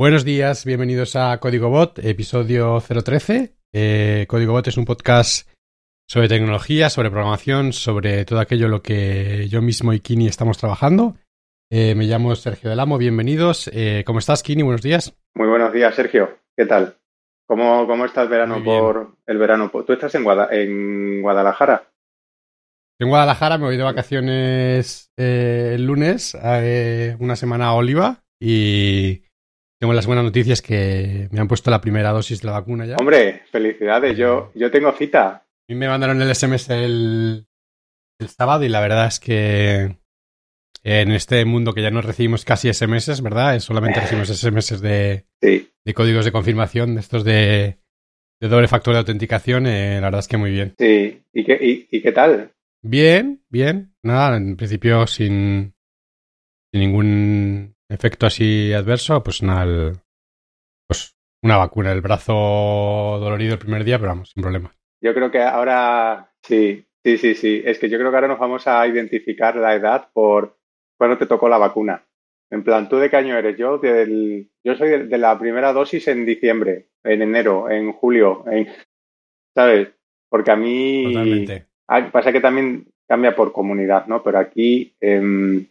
Buenos 0.00 0.24
días, 0.24 0.64
bienvenidos 0.64 1.14
a 1.14 1.36
Código 1.40 1.68
Bot, 1.68 1.98
episodio 1.98 2.80
013. 2.80 3.54
Eh, 3.74 4.24
Código 4.30 4.54
Bot 4.54 4.66
es 4.66 4.78
un 4.78 4.86
podcast 4.86 5.46
sobre 6.08 6.26
tecnología, 6.26 6.88
sobre 6.88 7.10
programación, 7.10 7.74
sobre 7.74 8.24
todo 8.24 8.40
aquello 8.40 8.68
lo 8.68 8.80
que 8.80 9.46
yo 9.50 9.60
mismo 9.60 9.92
y 9.92 10.00
Kini 10.00 10.26
estamos 10.26 10.56
trabajando. 10.56 11.16
Eh, 11.70 11.94
me 11.94 12.06
llamo 12.06 12.34
Sergio 12.34 12.70
Del 12.70 12.80
Amo, 12.80 12.96
bienvenidos. 12.96 13.68
Eh, 13.74 14.02
¿Cómo 14.06 14.20
estás, 14.20 14.42
Kini? 14.42 14.62
Buenos 14.62 14.80
días. 14.80 15.14
Muy 15.34 15.48
buenos 15.48 15.70
días, 15.70 15.94
Sergio. 15.94 16.30
¿Qué 16.56 16.64
tal? 16.64 16.96
¿Cómo, 17.46 17.86
cómo 17.86 18.06
está 18.06 18.22
el 18.22 18.30
verano 18.30 18.64
por 18.64 19.16
el 19.26 19.36
verano? 19.36 19.70
¿Tú 19.70 19.92
estás 19.92 20.14
en, 20.14 20.24
en 20.50 21.20
Guadalajara? 21.20 21.90
En 22.98 23.10
Guadalajara 23.10 23.58
me 23.58 23.66
voy 23.66 23.76
de 23.76 23.82
vacaciones 23.82 25.12
el 25.18 25.84
lunes, 25.84 26.34
una 27.18 27.36
semana 27.36 27.66
a 27.66 27.74
Oliva 27.74 28.22
y 28.40 29.24
tengo 29.80 29.94
las 29.94 30.06
buenas 30.06 30.24
noticias 30.24 30.60
que 30.60 31.28
me 31.32 31.40
han 31.40 31.48
puesto 31.48 31.70
la 31.70 31.80
primera 31.80 32.10
dosis 32.10 32.42
de 32.42 32.46
la 32.46 32.52
vacuna 32.52 32.84
ya. 32.84 32.96
Hombre, 33.00 33.42
felicidades, 33.50 34.16
yo, 34.16 34.52
yo 34.54 34.70
tengo 34.70 34.92
cita. 34.92 35.28
A 35.28 35.44
mí 35.68 35.74
me 35.74 35.88
mandaron 35.88 36.20
el 36.20 36.34
SMS 36.34 36.68
el, 36.68 37.46
el 38.18 38.28
sábado 38.28 38.62
y 38.64 38.68
la 38.68 38.80
verdad 38.80 39.06
es 39.06 39.18
que 39.18 39.96
en 40.82 41.12
este 41.12 41.44
mundo 41.46 41.72
que 41.72 41.80
ya 41.82 41.90
no 41.90 42.02
recibimos 42.02 42.44
casi 42.44 42.72
SMS, 42.72 43.22
¿verdad? 43.22 43.58
Solamente 43.60 44.00
recibimos 44.00 44.28
SMS 44.28 44.82
de, 44.82 45.24
de 45.40 45.94
códigos 45.94 46.26
de 46.26 46.32
confirmación, 46.32 46.94
de 46.94 47.00
estos 47.00 47.24
de, 47.24 47.78
de 48.38 48.48
doble 48.48 48.68
factor 48.68 48.92
de 48.92 48.98
autenticación. 48.98 49.66
Eh, 49.66 49.94
la 49.94 50.08
verdad 50.08 50.20
es 50.20 50.28
que 50.28 50.36
muy 50.36 50.50
bien. 50.50 50.74
Sí, 50.78 51.22
¿y 51.32 51.44
qué, 51.44 51.86
y, 51.90 52.02
qué 52.02 52.12
tal? 52.12 52.52
Bien, 52.82 53.42
bien. 53.48 53.94
Nada, 54.02 54.36
en 54.36 54.56
principio 54.56 55.06
sin, 55.06 55.74
sin 56.70 56.80
ningún 56.80 57.76
efecto 57.90 58.26
así 58.26 58.72
adverso, 58.72 59.22
pues 59.22 59.42
nada, 59.42 59.92
pues 60.86 61.16
una 61.42 61.56
vacuna. 61.56 61.92
El 61.92 62.00
brazo 62.00 62.32
dolorido 63.20 63.54
el 63.54 63.58
primer 63.58 63.84
día, 63.84 63.98
pero 63.98 64.10
vamos, 64.10 64.30
sin 64.30 64.42
problema. 64.42 64.72
Yo 65.02 65.14
creo 65.14 65.30
que 65.30 65.42
ahora 65.42 66.32
sí, 66.42 66.86
sí, 67.04 67.18
sí, 67.18 67.34
sí. 67.34 67.62
Es 67.64 67.78
que 67.78 67.88
yo 67.88 67.98
creo 67.98 68.10
que 68.10 68.16
ahora 68.16 68.28
nos 68.28 68.38
vamos 68.38 68.66
a 68.66 68.86
identificar 68.86 69.56
la 69.56 69.74
edad 69.74 70.08
por 70.12 70.58
cuando 70.98 71.16
te 71.18 71.26
tocó 71.26 71.48
la 71.48 71.58
vacuna. 71.58 72.04
En 72.50 72.64
plan, 72.64 72.88
¿tú 72.88 72.96
de 72.96 73.08
qué 73.08 73.16
año 73.16 73.38
eres? 73.38 73.56
Yo 73.56 73.78
del, 73.78 74.50
yo 74.64 74.74
soy 74.74 75.06
de, 75.06 75.18
la 75.18 75.38
primera 75.38 75.72
dosis 75.72 76.08
en 76.08 76.26
diciembre, 76.26 76.88
en 77.04 77.22
enero, 77.22 77.70
en 77.70 77.92
julio, 77.92 78.44
en, 78.50 78.68
¿sabes? 79.54 79.88
Porque 80.28 80.50
a 80.50 80.56
mí 80.56 81.04
Totalmente. 81.12 81.66
pasa 82.12 82.32
que 82.32 82.40
también 82.40 82.86
cambia 83.08 83.34
por 83.34 83.52
comunidad, 83.52 84.06
¿no? 84.06 84.22
Pero 84.22 84.38
aquí 84.38 84.94
em, 85.00 85.66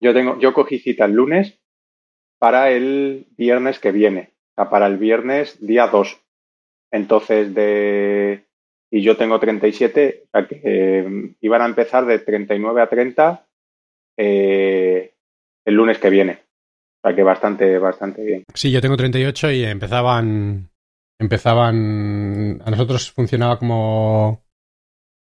yo 0.00 0.14
tengo, 0.14 0.38
yo 0.38 0.52
cogí 0.52 0.78
cita 0.78 1.04
el 1.04 1.12
lunes 1.12 1.58
para 2.38 2.70
el 2.70 3.26
viernes 3.36 3.78
que 3.78 3.92
viene, 3.92 4.32
o 4.52 4.62
sea, 4.62 4.70
para 4.70 4.86
el 4.86 4.96
viernes 4.96 5.58
día 5.64 5.88
2. 5.88 6.20
Entonces, 6.90 7.54
de. 7.54 8.46
Y 8.90 9.02
yo 9.02 9.16
tengo 9.16 9.38
37, 9.38 10.24
o 10.24 10.30
sea 10.30 10.48
que 10.48 10.60
em, 10.64 11.34
iban 11.40 11.60
a 11.60 11.66
empezar 11.66 12.06
de 12.06 12.20
39 12.20 12.80
a 12.80 12.88
30 12.88 13.46
eh, 14.16 15.14
el 15.66 15.74
lunes 15.74 15.98
que 15.98 16.08
viene. 16.08 16.42
O 17.02 17.08
sea 17.08 17.14
que 17.14 17.22
bastante, 17.22 17.78
bastante 17.78 18.24
bien. 18.24 18.44
Sí, 18.54 18.70
yo 18.70 18.80
tengo 18.80 18.96
38 18.96 19.50
y 19.52 19.64
empezaban. 19.64 20.70
Empezaban. 21.18 22.62
A 22.64 22.70
nosotros 22.70 23.12
funcionaba 23.12 23.58
como 23.58 24.42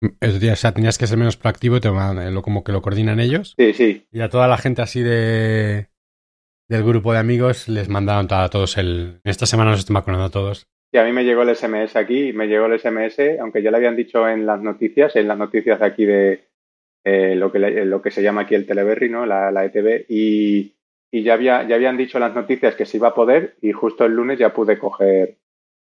o 0.02 0.56
sea, 0.56 0.72
tenías 0.72 0.98
que 0.98 1.06
ser 1.06 1.18
menos 1.18 1.36
proactivo 1.36 1.76
y 1.76 1.80
te, 1.80 1.88
lo, 1.88 2.42
como 2.42 2.64
que 2.64 2.72
lo 2.72 2.82
coordinan 2.82 3.20
ellos. 3.20 3.54
Sí, 3.56 3.72
sí. 3.72 4.06
Y 4.10 4.20
a 4.20 4.28
toda 4.28 4.48
la 4.48 4.58
gente 4.58 4.82
así 4.82 5.00
de 5.00 5.88
del 6.68 6.84
grupo 6.84 7.12
de 7.12 7.18
amigos 7.18 7.68
les 7.68 7.88
mandaron 7.88 8.26
a 8.30 8.48
todos 8.48 8.78
el... 8.78 9.20
Esta 9.24 9.44
semana 9.46 9.72
nos 9.72 9.80
están 9.80 9.94
vacunando 9.94 10.24
a 10.24 10.30
todos. 10.30 10.66
Y 10.90 10.98
a 10.98 11.04
mí 11.04 11.12
me 11.12 11.24
llegó 11.24 11.42
el 11.42 11.54
SMS 11.54 11.96
aquí, 11.96 12.32
me 12.32 12.46
llegó 12.46 12.66
el 12.66 12.78
SMS, 12.78 13.38
aunque 13.40 13.62
ya 13.62 13.70
le 13.70 13.76
habían 13.76 13.96
dicho 13.96 14.26
en 14.28 14.46
las 14.46 14.60
noticias, 14.60 15.14
en 15.16 15.28
las 15.28 15.38
noticias 15.38 15.80
de 15.80 15.86
aquí 15.86 16.04
de 16.04 16.44
eh, 17.04 17.34
lo, 17.34 17.52
que 17.52 17.58
lo 17.58 18.00
que 18.00 18.10
se 18.10 18.22
llama 18.22 18.42
aquí 18.42 18.54
el 18.54 18.66
Teleberry, 18.66 19.10
¿no? 19.10 19.26
La, 19.26 19.50
la 19.50 19.64
ETV, 19.64 20.06
y, 20.08 20.74
y 21.10 21.22
ya, 21.22 21.34
había, 21.34 21.66
ya 21.66 21.76
habían 21.76 21.96
dicho 21.96 22.18
en 22.18 22.22
las 22.22 22.34
noticias 22.34 22.74
que 22.74 22.86
se 22.86 22.96
iba 22.96 23.08
a 23.08 23.14
poder 23.14 23.56
y 23.60 23.72
justo 23.72 24.04
el 24.04 24.12
lunes 24.12 24.38
ya 24.38 24.54
pude 24.54 24.78
coger, 24.78 25.36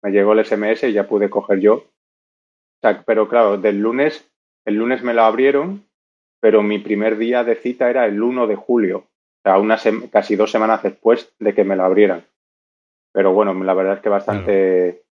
me 0.02 0.12
llegó 0.12 0.34
el 0.34 0.46
SMS 0.46 0.84
y 0.84 0.94
ya 0.94 1.08
pude 1.08 1.30
coger 1.30 1.60
yo 1.60 1.86
pero 3.06 3.28
claro, 3.28 3.58
del 3.58 3.80
lunes, 3.80 4.30
el 4.66 4.76
lunes 4.76 5.04
me 5.04 5.14
lo 5.14 5.24
abrieron, 5.24 5.86
pero 6.40 6.62
mi 6.62 6.80
primer 6.80 7.18
día 7.18 7.44
de 7.44 7.56
cita 7.56 7.90
era 7.90 8.06
el 8.06 8.22
1 8.22 8.48
de 8.48 8.56
julio, 8.56 9.08
o 9.44 9.78
sea, 9.78 10.00
casi 10.12 10.36
dos 10.36 10.52
semanas 10.52 10.84
después 10.84 11.34
de 11.40 11.54
que 11.54 11.64
me 11.64 11.76
lo 11.76 11.84
abrieran. 11.84 12.26
Pero 13.12 13.34
bueno, 13.34 13.54
la 13.64 13.74
verdad 13.74 13.96
es 13.96 14.02
que 14.02 14.10
bastante, 14.10 15.04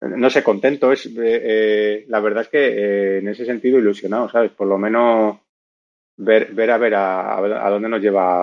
no 0.00 0.30
sé, 0.30 0.42
contento 0.42 0.92
es, 0.92 1.06
eh, 1.06 1.12
eh, 1.16 2.04
la 2.08 2.20
verdad 2.20 2.42
es 2.42 2.48
que 2.48 2.66
eh, 2.66 3.18
en 3.18 3.28
ese 3.28 3.44
sentido 3.44 3.78
ilusionado, 3.78 4.28
¿sabes? 4.28 4.50
Por 4.50 4.66
lo 4.66 4.78
menos 4.78 5.38
ver, 6.16 6.52
ver 6.52 6.70
a 6.70 6.78
ver 6.78 6.94
a, 6.94 7.38
a, 7.38 7.70
dónde 7.70 7.88
nos 7.88 8.00
lleva, 8.00 8.42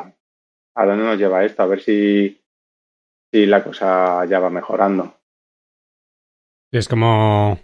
a 0.76 0.86
dónde 0.86 1.04
nos 1.04 1.18
lleva 1.18 1.44
esto, 1.44 1.64
a 1.64 1.68
ver 1.68 1.82
si, 1.82 2.40
si 3.32 3.46
la 3.46 3.64
cosa 3.64 4.26
ya 4.26 4.40
va 4.40 4.50
mejorando. 4.50 5.14
Es 6.72 6.88
como 6.88 7.60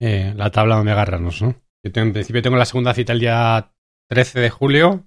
eh, 0.00 0.32
la 0.36 0.50
tabla 0.50 0.76
donde 0.76 0.92
agarrarnos, 0.92 1.42
¿no? 1.42 1.54
Yo 1.82 1.90
en 1.94 2.12
principio 2.12 2.42
tengo 2.42 2.56
la 2.56 2.64
segunda 2.64 2.94
cita 2.94 3.12
el 3.12 3.20
día 3.20 3.72
13 4.08 4.40
de 4.40 4.50
julio. 4.50 5.04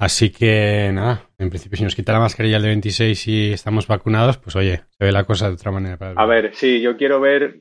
Así 0.00 0.30
que 0.30 0.90
nada, 0.92 1.30
en 1.38 1.50
principio 1.50 1.78
si 1.78 1.84
nos 1.84 1.94
quita 1.94 2.12
la 2.12 2.18
mascarilla 2.18 2.56
el 2.56 2.62
de 2.62 2.68
26 2.68 3.28
y 3.28 3.52
estamos 3.52 3.86
vacunados, 3.86 4.38
pues 4.38 4.56
oye, 4.56 4.82
se 4.90 5.04
ve 5.04 5.12
la 5.12 5.24
cosa 5.24 5.48
de 5.48 5.54
otra 5.54 5.70
manera. 5.70 6.14
A 6.16 6.26
ver, 6.26 6.54
sí, 6.54 6.80
yo 6.80 6.96
quiero 6.96 7.20
ver, 7.20 7.60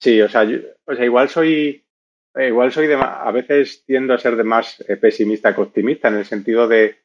sí, 0.00 0.20
o 0.20 0.28
sea, 0.28 0.46
o 0.84 0.94
sea 0.94 1.04
igual 1.04 1.28
soy, 1.28 1.84
eh, 2.34 2.48
igual 2.48 2.72
soy 2.72 2.88
de, 2.88 2.96
a 2.96 3.30
veces 3.30 3.84
tiendo 3.86 4.12
a 4.12 4.18
ser 4.18 4.36
de 4.36 4.42
más 4.44 4.84
eh, 4.88 4.96
pesimista 4.96 5.54
que 5.54 5.60
optimista 5.60 6.08
en 6.08 6.16
el 6.16 6.24
sentido 6.24 6.66
de, 6.66 6.96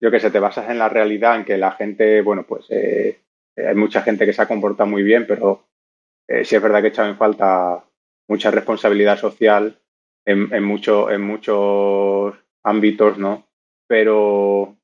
yo 0.00 0.10
que 0.10 0.18
sé, 0.18 0.30
te 0.30 0.40
basas 0.40 0.70
en 0.70 0.78
la 0.78 0.88
realidad, 0.88 1.36
en 1.36 1.44
que 1.44 1.58
la 1.58 1.72
gente, 1.72 2.22
bueno, 2.22 2.44
pues 2.46 2.66
hay 2.70 3.74
mucha 3.74 4.00
gente 4.00 4.24
que 4.24 4.32
se 4.32 4.42
ha 4.42 4.48
comportado 4.48 4.88
muy 4.88 5.02
bien, 5.02 5.26
pero 5.26 5.68
sí 6.26 6.56
es 6.56 6.62
verdad 6.62 6.80
que 6.80 6.86
he 6.86 6.90
echado 6.90 7.10
en 7.10 7.18
falta 7.18 7.84
mucha 8.32 8.50
responsabilidad 8.50 9.18
social 9.18 9.78
en, 10.24 10.64
mucho, 10.64 11.10
en 11.10 11.20
muchos 11.20 12.34
ámbitos, 12.62 13.18
¿no? 13.18 13.46
Pero 13.86 14.74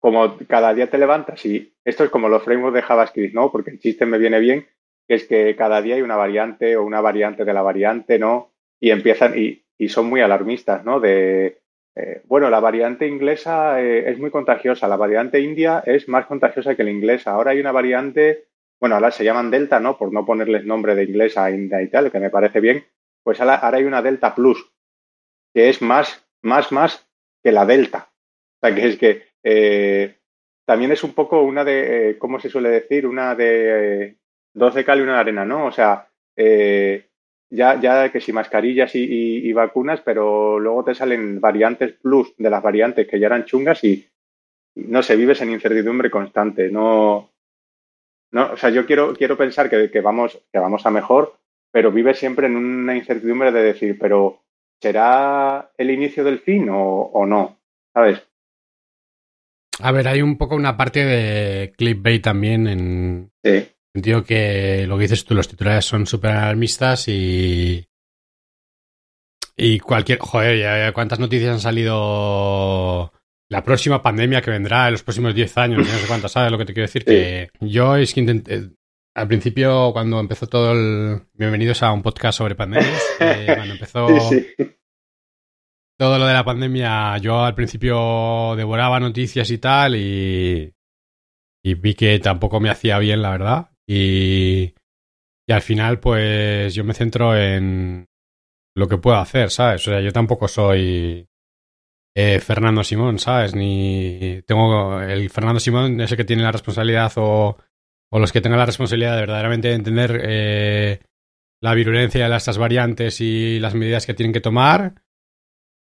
como 0.00 0.38
cada 0.48 0.72
día 0.72 0.88
te 0.88 0.96
levantas 0.96 1.44
y 1.44 1.74
esto 1.84 2.04
es 2.04 2.10
como 2.10 2.30
los 2.30 2.42
frameworks 2.42 2.74
de 2.74 2.80
JavaScript, 2.82 3.34
¿no? 3.34 3.52
Porque 3.52 3.70
el 3.70 3.80
chiste 3.80 4.06
me 4.06 4.16
viene 4.16 4.40
bien, 4.40 4.66
que 5.06 5.16
es 5.16 5.24
que 5.26 5.54
cada 5.56 5.82
día 5.82 5.96
hay 5.96 6.00
una 6.00 6.16
variante 6.16 6.74
o 6.78 6.84
una 6.84 7.02
variante 7.02 7.44
de 7.44 7.52
la 7.52 7.60
variante, 7.60 8.18
¿no? 8.18 8.52
Y 8.80 8.90
empiezan 8.90 9.38
y, 9.38 9.66
y 9.76 9.90
son 9.90 10.06
muy 10.06 10.22
alarmistas, 10.22 10.82
¿no? 10.82 10.98
De, 10.98 11.60
eh, 11.96 12.22
bueno, 12.24 12.48
la 12.48 12.60
variante 12.60 13.06
inglesa 13.06 13.82
eh, 13.82 14.10
es 14.10 14.18
muy 14.18 14.30
contagiosa, 14.30 14.88
la 14.88 14.96
variante 14.96 15.38
india 15.40 15.82
es 15.84 16.08
más 16.08 16.24
contagiosa 16.24 16.74
que 16.74 16.84
la 16.84 16.90
inglesa. 16.90 17.32
Ahora 17.32 17.50
hay 17.50 17.60
una 17.60 17.72
variante 17.72 18.45
bueno, 18.80 18.96
ahora 18.96 19.10
se 19.10 19.24
llaman 19.24 19.50
Delta, 19.50 19.80
¿no? 19.80 19.96
Por 19.96 20.12
no 20.12 20.24
ponerles 20.24 20.64
nombre 20.64 20.94
de 20.94 21.04
inglés 21.04 21.38
a 21.38 21.50
India 21.50 21.80
y 21.82 21.88
tal, 21.88 22.10
que 22.10 22.20
me 22.20 22.30
parece 22.30 22.60
bien, 22.60 22.84
pues 23.22 23.40
ahora, 23.40 23.60
hay 23.62 23.84
una 23.84 24.02
Delta 24.02 24.34
Plus, 24.34 24.72
que 25.54 25.68
es 25.68 25.80
más, 25.82 26.26
más, 26.42 26.70
más 26.72 27.08
que 27.42 27.52
la 27.52 27.64
Delta. 27.64 28.10
O 28.10 28.66
sea, 28.66 28.74
que 28.74 28.88
es 28.88 28.98
que 28.98 29.22
eh, 29.42 30.16
también 30.64 30.92
es 30.92 31.02
un 31.04 31.14
poco 31.14 31.42
una 31.42 31.64
de, 31.64 32.10
eh, 32.10 32.18
¿cómo 32.18 32.38
se 32.38 32.50
suele 32.50 32.68
decir? 32.68 33.06
Una 33.06 33.34
de 33.34 34.04
eh, 34.04 34.16
dos 34.52 34.74
de 34.74 34.84
cal 34.84 34.98
y 34.98 35.02
una 35.02 35.14
de 35.14 35.20
arena, 35.20 35.44
¿no? 35.44 35.66
O 35.66 35.72
sea, 35.72 36.08
ya, 36.36 37.80
ya 37.80 38.12
que 38.12 38.20
si 38.20 38.32
mascarillas 38.32 38.90
y, 38.94 39.52
vacunas, 39.52 40.00
pero 40.02 40.58
luego 40.58 40.84
te 40.84 40.94
salen 40.94 41.40
variantes 41.40 41.92
plus 41.94 42.34
de 42.36 42.50
las 42.50 42.62
variantes 42.62 43.08
que 43.08 43.18
ya 43.18 43.26
eran 43.26 43.44
chungas 43.44 43.82
y 43.84 44.06
no 44.74 45.02
sé, 45.02 45.16
vives 45.16 45.40
en 45.40 45.50
incertidumbre 45.50 46.10
constante, 46.10 46.70
no, 46.70 47.30
no, 48.32 48.52
o 48.52 48.56
sea, 48.56 48.70
yo 48.70 48.86
quiero, 48.86 49.14
quiero 49.14 49.36
pensar 49.36 49.70
que, 49.70 49.90
que, 49.90 50.00
vamos, 50.00 50.38
que 50.52 50.58
vamos 50.58 50.84
a 50.84 50.90
mejor, 50.90 51.38
pero 51.72 51.92
vive 51.92 52.14
siempre 52.14 52.46
en 52.46 52.56
una 52.56 52.96
incertidumbre 52.96 53.52
de 53.52 53.62
decir, 53.62 53.98
pero 53.98 54.42
¿será 54.80 55.70
el 55.76 55.90
inicio 55.90 56.24
del 56.24 56.40
fin 56.40 56.68
o, 56.70 56.82
o 56.82 57.26
no? 57.26 57.58
¿Sabes? 57.94 58.22
A 59.80 59.92
ver, 59.92 60.08
hay 60.08 60.22
un 60.22 60.38
poco 60.38 60.56
una 60.56 60.76
parte 60.76 61.04
de 61.04 61.72
clickbait 61.76 62.22
también 62.22 62.66
en 62.66 63.32
sí. 63.42 63.50
el 63.50 63.74
sentido 63.92 64.24
que 64.24 64.86
lo 64.86 64.96
que 64.96 65.02
dices 65.02 65.24
tú, 65.24 65.34
los 65.34 65.48
titulares 65.48 65.84
son 65.84 66.06
súper 66.06 66.32
alarmistas 66.32 67.08
y. 67.08 67.86
Y 69.56 69.78
cualquier. 69.80 70.18
Joder, 70.18 70.92
¿cuántas 70.92 71.18
noticias 71.18 71.50
han 71.50 71.60
salido 71.60 73.12
la 73.48 73.62
próxima 73.62 74.02
pandemia 74.02 74.42
que 74.42 74.50
vendrá 74.50 74.86
en 74.86 74.92
los 74.92 75.02
próximos 75.02 75.34
10 75.34 75.58
años, 75.58 75.78
no 75.78 75.84
sé 75.84 76.06
cuánto, 76.06 76.28
¿sabes 76.28 76.50
lo 76.50 76.58
que 76.58 76.64
te 76.64 76.72
quiero 76.72 76.86
decir? 76.86 77.04
Que 77.04 77.50
yo 77.60 77.96
es 77.96 78.12
que 78.12 78.20
intenté, 78.20 78.70
al 79.14 79.28
principio 79.28 79.92
cuando 79.92 80.18
empezó 80.20 80.46
todo 80.46 80.72
el... 80.72 81.22
Bienvenidos 81.32 81.82
a 81.82 81.92
un 81.92 82.02
podcast 82.02 82.38
sobre 82.38 82.54
pandemias, 82.54 83.02
eh, 83.20 83.44
cuando 83.54 83.74
empezó 83.74 84.08
todo 85.98 86.18
lo 86.18 86.26
de 86.26 86.34
la 86.34 86.44
pandemia, 86.44 87.16
yo 87.18 87.44
al 87.44 87.54
principio 87.54 88.54
devoraba 88.56 89.00
noticias 89.00 89.50
y 89.50 89.58
tal 89.58 89.96
y... 89.96 90.72
y 91.64 91.74
vi 91.74 91.94
que 91.94 92.18
tampoco 92.18 92.60
me 92.60 92.70
hacía 92.70 92.98
bien, 92.98 93.22
la 93.22 93.30
verdad. 93.30 93.70
Y, 93.88 94.74
y 95.48 95.52
al 95.52 95.62
final, 95.62 96.00
pues 96.00 96.74
yo 96.74 96.82
me 96.82 96.94
centro 96.94 97.36
en 97.36 98.06
lo 98.74 98.88
que 98.88 98.98
puedo 98.98 99.16
hacer, 99.16 99.50
¿sabes? 99.50 99.86
O 99.86 99.92
sea, 99.92 100.00
yo 100.00 100.12
tampoco 100.12 100.48
soy 100.48 101.26
eh, 102.18 102.40
Fernando 102.40 102.82
Simón, 102.82 103.18
¿sabes? 103.18 103.54
Ni 103.54 104.40
tengo 104.46 105.02
el 105.02 105.28
Fernando 105.28 105.60
Simón 105.60 106.00
ese 106.00 106.16
que 106.16 106.24
tiene 106.24 106.42
la 106.42 106.50
responsabilidad 106.50 107.12
o, 107.16 107.58
o 108.10 108.18
los 108.18 108.32
que 108.32 108.40
tengan 108.40 108.58
la 108.58 108.64
responsabilidad 108.64 109.14
de 109.16 109.20
verdaderamente 109.20 109.70
entender 109.74 110.22
eh, 110.24 111.00
la 111.60 111.74
virulencia 111.74 112.26
de 112.26 112.34
estas 112.34 112.56
variantes 112.56 113.20
y 113.20 113.60
las 113.60 113.74
medidas 113.74 114.06
que 114.06 114.14
tienen 114.14 114.32
que 114.32 114.40
tomar. 114.40 114.94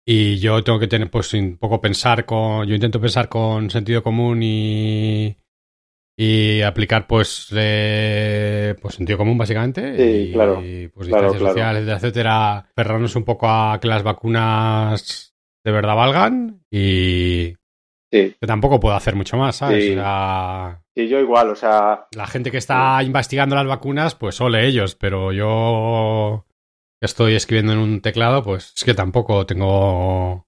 Y 0.06 0.38
yo 0.38 0.62
tengo 0.62 0.78
que 0.78 0.86
tener, 0.86 1.10
pues, 1.10 1.34
un 1.34 1.58
poco 1.58 1.80
pensar 1.80 2.24
con. 2.24 2.64
Yo 2.66 2.76
intento 2.76 3.00
pensar 3.00 3.28
con 3.28 3.68
sentido 3.68 4.00
común 4.00 4.40
y, 4.40 5.36
y 6.16 6.62
aplicar 6.62 7.08
pues 7.08 7.48
eh, 7.56 8.76
pues 8.80 8.94
sentido 8.94 9.18
común 9.18 9.36
básicamente 9.36 9.96
sí, 9.96 10.28
y, 10.28 10.32
claro, 10.32 10.64
y 10.64 10.88
pues 10.88 11.08
claro, 11.08 11.32
distancias 11.32 11.54
claro. 11.54 11.54
sociales 11.54 11.88
etcétera 11.88 12.66
cerrarnos 12.76 13.16
un 13.16 13.24
poco 13.24 13.48
a 13.48 13.78
que 13.80 13.88
las 13.88 14.02
vacunas 14.02 15.29
de 15.64 15.72
verdad 15.72 15.96
valgan 15.96 16.62
y 16.70 17.54
Sí, 18.12 18.34
que 18.40 18.46
tampoco 18.46 18.80
puedo 18.80 18.96
hacer 18.96 19.14
mucho 19.14 19.36
más 19.36 19.56
sabes 19.56 19.84
Sí. 19.84 19.90
O 19.92 19.94
sea, 19.94 20.82
sí, 20.96 21.08
yo 21.08 21.20
igual, 21.20 21.50
o 21.50 21.54
sea, 21.54 22.06
la 22.16 22.26
gente 22.26 22.50
que 22.50 22.56
está 22.56 23.00
investigando 23.02 23.54
las 23.54 23.66
vacunas 23.66 24.14
pues 24.14 24.40
ole 24.40 24.66
ellos 24.66 24.96
pero 24.96 25.32
yo 25.32 26.44
que 27.00 27.06
estoy 27.06 27.34
escribiendo 27.34 27.72
en 27.72 27.78
un 27.78 28.00
teclado 28.00 28.42
pues 28.42 28.72
es 28.76 28.84
que 28.84 28.94
tampoco 28.94 29.46
tengo 29.46 30.46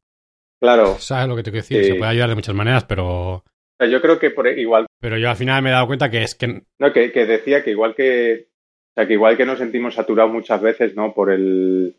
claro. 0.60 0.96
sabes 0.98 1.28
lo 1.28 1.36
que 1.36 1.44
te 1.44 1.50
quiero 1.52 1.62
decir 1.62 1.84
se 1.84 1.94
puede 1.94 2.10
ayudar 2.10 2.30
de 2.30 2.34
muchas 2.34 2.54
maneras 2.54 2.84
pero 2.84 3.44
yo 3.90 4.00
creo 4.00 4.18
que 4.18 4.30
por 4.30 4.46
igual, 4.46 4.86
pero 5.00 5.18
yo 5.18 5.30
al 5.30 5.36
final 5.36 5.62
me 5.62 5.70
he 5.70 5.72
dado 5.72 5.86
cuenta 5.86 6.10
que 6.10 6.22
es 6.22 6.34
que 6.34 6.62
no, 6.78 6.92
que, 6.92 7.12
que 7.12 7.26
decía 7.26 7.64
que 7.64 7.70
igual 7.70 7.94
que, 7.94 8.48
o 8.48 8.94
sea, 8.94 9.06
que 9.06 9.14
igual 9.14 9.36
que 9.36 9.46
nos 9.46 9.58
sentimos 9.58 9.94
saturados 9.94 10.32
muchas 10.32 10.60
veces, 10.60 10.94
¿no? 10.94 11.14
Por 11.14 11.30
el, 11.30 11.96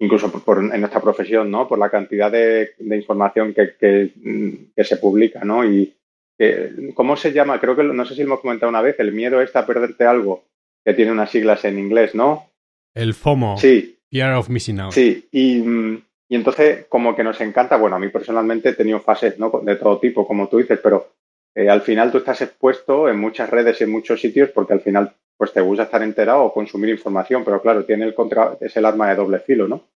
incluso 0.00 0.30
por, 0.32 0.42
por- 0.42 0.58
en 0.74 0.80
nuestra 0.80 1.00
profesión, 1.00 1.50
¿no? 1.50 1.68
Por 1.68 1.78
la 1.78 1.88
cantidad 1.90 2.30
de, 2.30 2.70
de 2.78 2.96
información 2.96 3.54
que, 3.54 3.74
que, 3.78 4.10
mm, 4.16 4.72
que 4.74 4.84
se 4.84 4.96
publica, 4.96 5.44
¿no? 5.44 5.64
Y 5.64 5.94
que, 6.38 6.92
¿cómo 6.94 7.16
se 7.16 7.32
llama? 7.32 7.60
Creo 7.60 7.76
que, 7.76 7.84
no 7.84 8.04
sé 8.04 8.14
si 8.14 8.20
lo 8.22 8.26
hemos 8.28 8.40
comentado 8.40 8.70
una 8.70 8.82
vez, 8.82 8.98
el 8.98 9.12
miedo 9.12 9.40
está 9.40 9.60
a 9.60 9.66
perderte 9.66 10.04
algo, 10.04 10.42
que 10.84 10.94
tiene 10.94 11.12
unas 11.12 11.30
siglas 11.30 11.64
en 11.64 11.78
inglés, 11.78 12.14
¿no? 12.14 12.46
el 12.92 13.14
FOMO 13.14 13.56
Sí, 13.56 13.98
Fear 14.10 14.34
of 14.34 14.48
Missing 14.48 14.80
Out 14.80 14.92
Sí, 14.92 15.28
y, 15.30 15.60
mm, 15.60 16.02
y 16.28 16.34
entonces 16.34 16.86
como 16.88 17.14
que 17.14 17.22
nos 17.22 17.40
encanta, 17.40 17.76
bueno, 17.76 17.94
a 17.94 17.98
mí 18.00 18.08
personalmente 18.08 18.70
he 18.70 18.74
tenido 18.74 18.98
fases 19.00 19.38
¿no? 19.38 19.52
de 19.62 19.76
todo 19.76 20.00
tipo, 20.00 20.26
como 20.26 20.48
tú 20.48 20.58
dices, 20.58 20.80
pero 20.82 21.12
eh, 21.54 21.68
al 21.68 21.82
final 21.82 22.10
tú 22.10 22.18
estás 22.18 22.40
expuesto 22.42 23.08
en 23.08 23.18
muchas 23.20 23.48
redes 23.48 23.80
y 23.80 23.84
en 23.84 23.90
muchos 23.92 24.20
sitios 24.20 24.50
porque 24.50 24.72
al 24.72 24.80
final 24.80 25.12
pues 25.40 25.54
te 25.54 25.62
gusta 25.62 25.84
estar 25.84 26.02
enterado 26.02 26.44
o 26.44 26.52
consumir 26.52 26.90
información, 26.90 27.42
pero 27.46 27.62
claro, 27.62 27.86
tiene 27.86 28.04
el 28.04 28.14
contra, 28.14 28.58
es 28.60 28.76
el 28.76 28.84
arma 28.84 29.08
de 29.08 29.14
doble 29.14 29.38
filo, 29.38 29.66
¿no? 29.66 29.88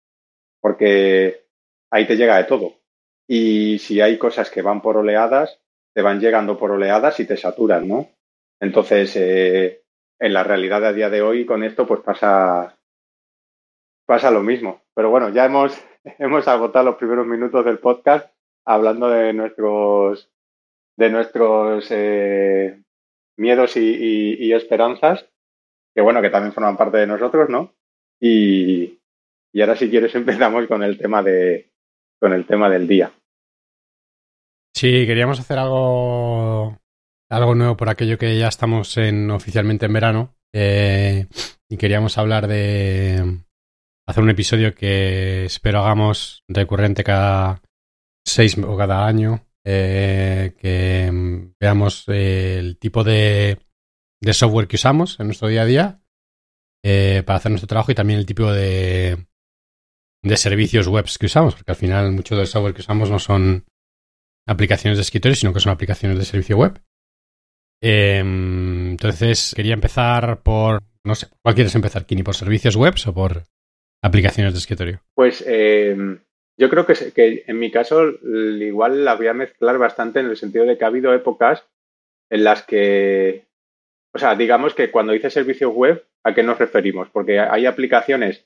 Porque 0.62 1.48
ahí 1.92 2.08
te 2.08 2.16
llega 2.16 2.38
de 2.38 2.46
todo. 2.46 2.76
Y 3.28 3.78
si 3.80 4.00
hay 4.00 4.18
cosas 4.18 4.50
que 4.50 4.62
van 4.62 4.82
por 4.82 4.96
oleadas, 4.96 5.60
te 5.94 6.02
van 6.02 6.22
llegando 6.22 6.58
por 6.58 6.72
oleadas 6.72 7.20
y 7.20 7.28
te 7.28 7.36
saturan, 7.36 7.90
¿no? 7.90 8.08
Entonces, 8.62 9.18
eh, 9.18 9.84
en 10.18 10.32
la 10.32 10.46
realidad 10.46 10.86
a 10.86 10.94
día 10.94 11.10
de 11.10 11.22
hoy 11.22 11.46
con 11.46 11.66
esto 11.66 11.86
pues 11.86 12.00
pasa, 12.00 12.80
pasa 14.06 14.32
lo 14.32 14.44
mismo. 14.44 14.84
Pero 14.96 15.10
bueno, 15.10 15.28
ya 15.28 15.44
hemos, 15.44 15.78
hemos 16.20 16.48
agotado 16.48 16.86
los 16.86 16.96
primeros 16.96 17.28
minutos 17.28 17.66
del 17.66 17.80
podcast 17.80 18.34
hablando 18.64 19.10
de 19.10 19.34
nuestros, 19.34 20.32
de 20.96 21.10
nuestros 21.10 21.86
eh, 21.90 22.82
miedos 23.36 23.76
y, 23.76 24.54
esperanzas, 24.54 25.30
que 25.96 26.02
bueno, 26.02 26.22
que 26.22 26.30
también 26.30 26.54
forman 26.54 26.78
parte 26.78 26.98
de 26.98 27.08
nosotros, 27.08 27.50
¿no? 27.50 27.74
Y, 28.20 29.00
y 29.54 29.62
ahora 29.62 29.76
si 29.76 29.90
quieres 29.90 30.14
empezamos 30.16 30.68
con 30.68 30.84
el 30.84 30.98
tema 30.98 31.22
de, 31.24 31.72
con 32.20 32.34
el 32.34 32.46
tema 32.46 32.70
del 32.70 32.88
día. 32.88 33.12
Sí, 34.76 35.06
queríamos 35.06 35.40
hacer 35.40 35.60
algo, 35.60 36.80
algo 37.30 37.56
nuevo 37.56 37.78
por 37.78 37.90
aquello 37.90 38.18
que 38.18 38.38
ya 38.38 38.48
estamos 38.48 38.98
en, 38.98 39.30
oficialmente 39.32 39.86
en 39.86 39.94
verano. 39.94 40.36
eh, 40.54 41.28
y 41.70 41.78
queríamos 41.78 42.18
hablar 42.18 42.48
de 42.48 43.40
hacer 44.08 44.24
un 44.24 44.30
episodio 44.30 44.76
que 44.76 45.46
espero 45.46 45.80
hagamos 45.80 46.44
recurrente 46.48 47.04
cada 47.04 47.62
seis 48.26 48.58
o 48.58 48.78
cada 48.78 49.06
año. 49.08 49.46
eh, 49.66 50.54
que 50.58 51.10
mm, 51.12 51.54
veamos 51.60 52.04
eh, 52.10 52.58
el 52.60 52.78
tipo 52.78 53.04
de, 53.04 53.58
de 54.24 54.34
software 54.34 54.68
que 54.68 54.78
usamos 54.78 55.20
en 55.20 55.28
nuestro 55.28 55.50
día 55.50 55.64
a 55.64 55.66
día 55.66 56.00
eh, 56.84 57.24
para 57.26 57.38
hacer 57.38 57.52
nuestro 57.52 57.68
trabajo 57.68 57.92
y 57.92 57.96
también 57.96 58.20
el 58.20 58.26
tipo 58.26 58.52
de, 58.52 59.18
de 60.24 60.38
servicios 60.38 60.88
webs 60.88 61.18
que 61.18 61.26
usamos, 61.26 61.56
porque 61.56 61.72
al 61.72 61.78
final 61.78 62.12
mucho 62.14 62.36
del 62.36 62.48
software 62.48 62.74
que 62.74 62.82
usamos 62.82 63.10
no 63.10 63.20
son 63.20 63.66
aplicaciones 64.48 64.98
de 64.98 65.02
escritorio, 65.02 65.36
sino 65.36 65.54
que 65.54 65.60
son 65.60 65.74
aplicaciones 65.74 66.18
de 66.18 66.26
servicio 66.26 66.58
web. 66.58 66.82
Eh, 67.82 68.20
entonces, 68.20 69.54
quería 69.56 69.74
empezar 69.74 70.42
por, 70.42 70.82
no 71.04 71.16
sé, 71.16 71.28
¿cuál 71.42 71.56
quieres 71.56 71.76
empezar, 71.76 72.06
Kini? 72.06 72.24
¿Por 72.24 72.36
servicios 72.36 72.78
webs 72.78 73.06
o 73.08 73.14
por 73.14 73.44
aplicaciones 74.02 74.54
de 74.54 74.60
escritorio? 74.60 75.02
Pues 75.14 75.44
eh, 75.46 75.98
yo 76.58 76.70
creo 76.70 76.86
que, 76.86 77.12
que 77.12 77.44
en 77.46 77.60
mi 77.60 77.72
caso 77.72 78.10
igual 78.24 79.04
la 79.04 79.16
voy 79.16 79.28
a 79.28 79.34
mezclar 79.34 79.78
bastante 79.78 80.22
en 80.22 80.28
el 80.28 80.38
sentido 80.38 80.66
de 80.66 80.78
que 80.78 80.86
ha 80.86 80.88
habido 80.88 81.14
épocas 81.14 81.66
en 82.30 82.46
las 82.46 82.64
que, 82.64 83.48
o 84.14 84.20
sea, 84.20 84.36
digamos 84.36 84.74
que 84.76 84.92
cuando 84.92 85.14
dice 85.14 85.30
servicios 85.30 85.74
web, 85.74 86.06
¿a 86.24 86.34
qué 86.34 86.44
nos 86.44 86.60
referimos? 86.60 87.10
Porque 87.10 87.40
hay 87.40 87.66
aplicaciones 87.66 88.46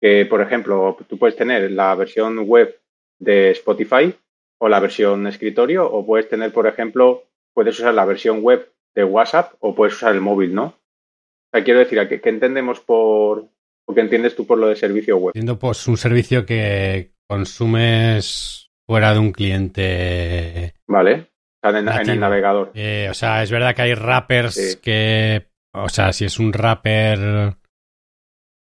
que, 0.00 0.24
por 0.24 0.40
ejemplo, 0.40 0.96
tú 1.08 1.18
puedes 1.18 1.36
tener 1.36 1.70
la 1.70 1.94
versión 1.94 2.38
web 2.40 2.80
de 3.18 3.50
Spotify 3.50 4.14
o 4.58 4.68
la 4.68 4.80
versión 4.80 5.26
escritorio, 5.26 5.90
o 5.90 6.06
puedes 6.06 6.28
tener, 6.28 6.50
por 6.52 6.66
ejemplo, 6.66 7.24
puedes 7.54 7.78
usar 7.78 7.92
la 7.92 8.06
versión 8.06 8.40
web 8.40 8.72
de 8.94 9.04
WhatsApp 9.04 9.52
o 9.60 9.74
puedes 9.74 9.94
usar 9.94 10.14
el 10.14 10.22
móvil, 10.22 10.54
¿no? 10.54 10.64
O 10.64 11.50
sea, 11.52 11.62
quiero 11.62 11.80
decir, 11.80 12.00
¿a 12.00 12.08
qué, 12.08 12.20
qué 12.20 12.30
entendemos 12.30 12.80
por, 12.80 13.48
o 13.86 13.94
qué 13.94 14.00
entiendes 14.00 14.34
tú 14.34 14.46
por 14.46 14.56
lo 14.56 14.68
de 14.68 14.76
servicio 14.76 15.18
web? 15.18 15.32
Siendo 15.34 15.58
pues 15.58 15.86
un 15.88 15.98
servicio 15.98 16.46
que 16.46 17.12
consumes 17.28 18.70
fuera 18.86 19.12
de 19.12 19.18
un 19.18 19.32
cliente. 19.32 20.74
¿Vale? 20.86 21.26
Sea, 21.70 22.00
en, 22.02 22.10
el 22.10 22.20
navegador. 22.20 22.72
Eh, 22.74 23.08
o 23.10 23.14
sea, 23.14 23.42
es 23.42 23.50
verdad 23.50 23.74
que 23.74 23.82
hay 23.82 23.94
rappers 23.94 24.54
Sí. 24.54 24.78
que. 24.82 25.48
O 25.74 25.88
sea, 25.88 26.12
si 26.12 26.24
es 26.24 26.38
un 26.38 26.52
rapper 26.52 27.56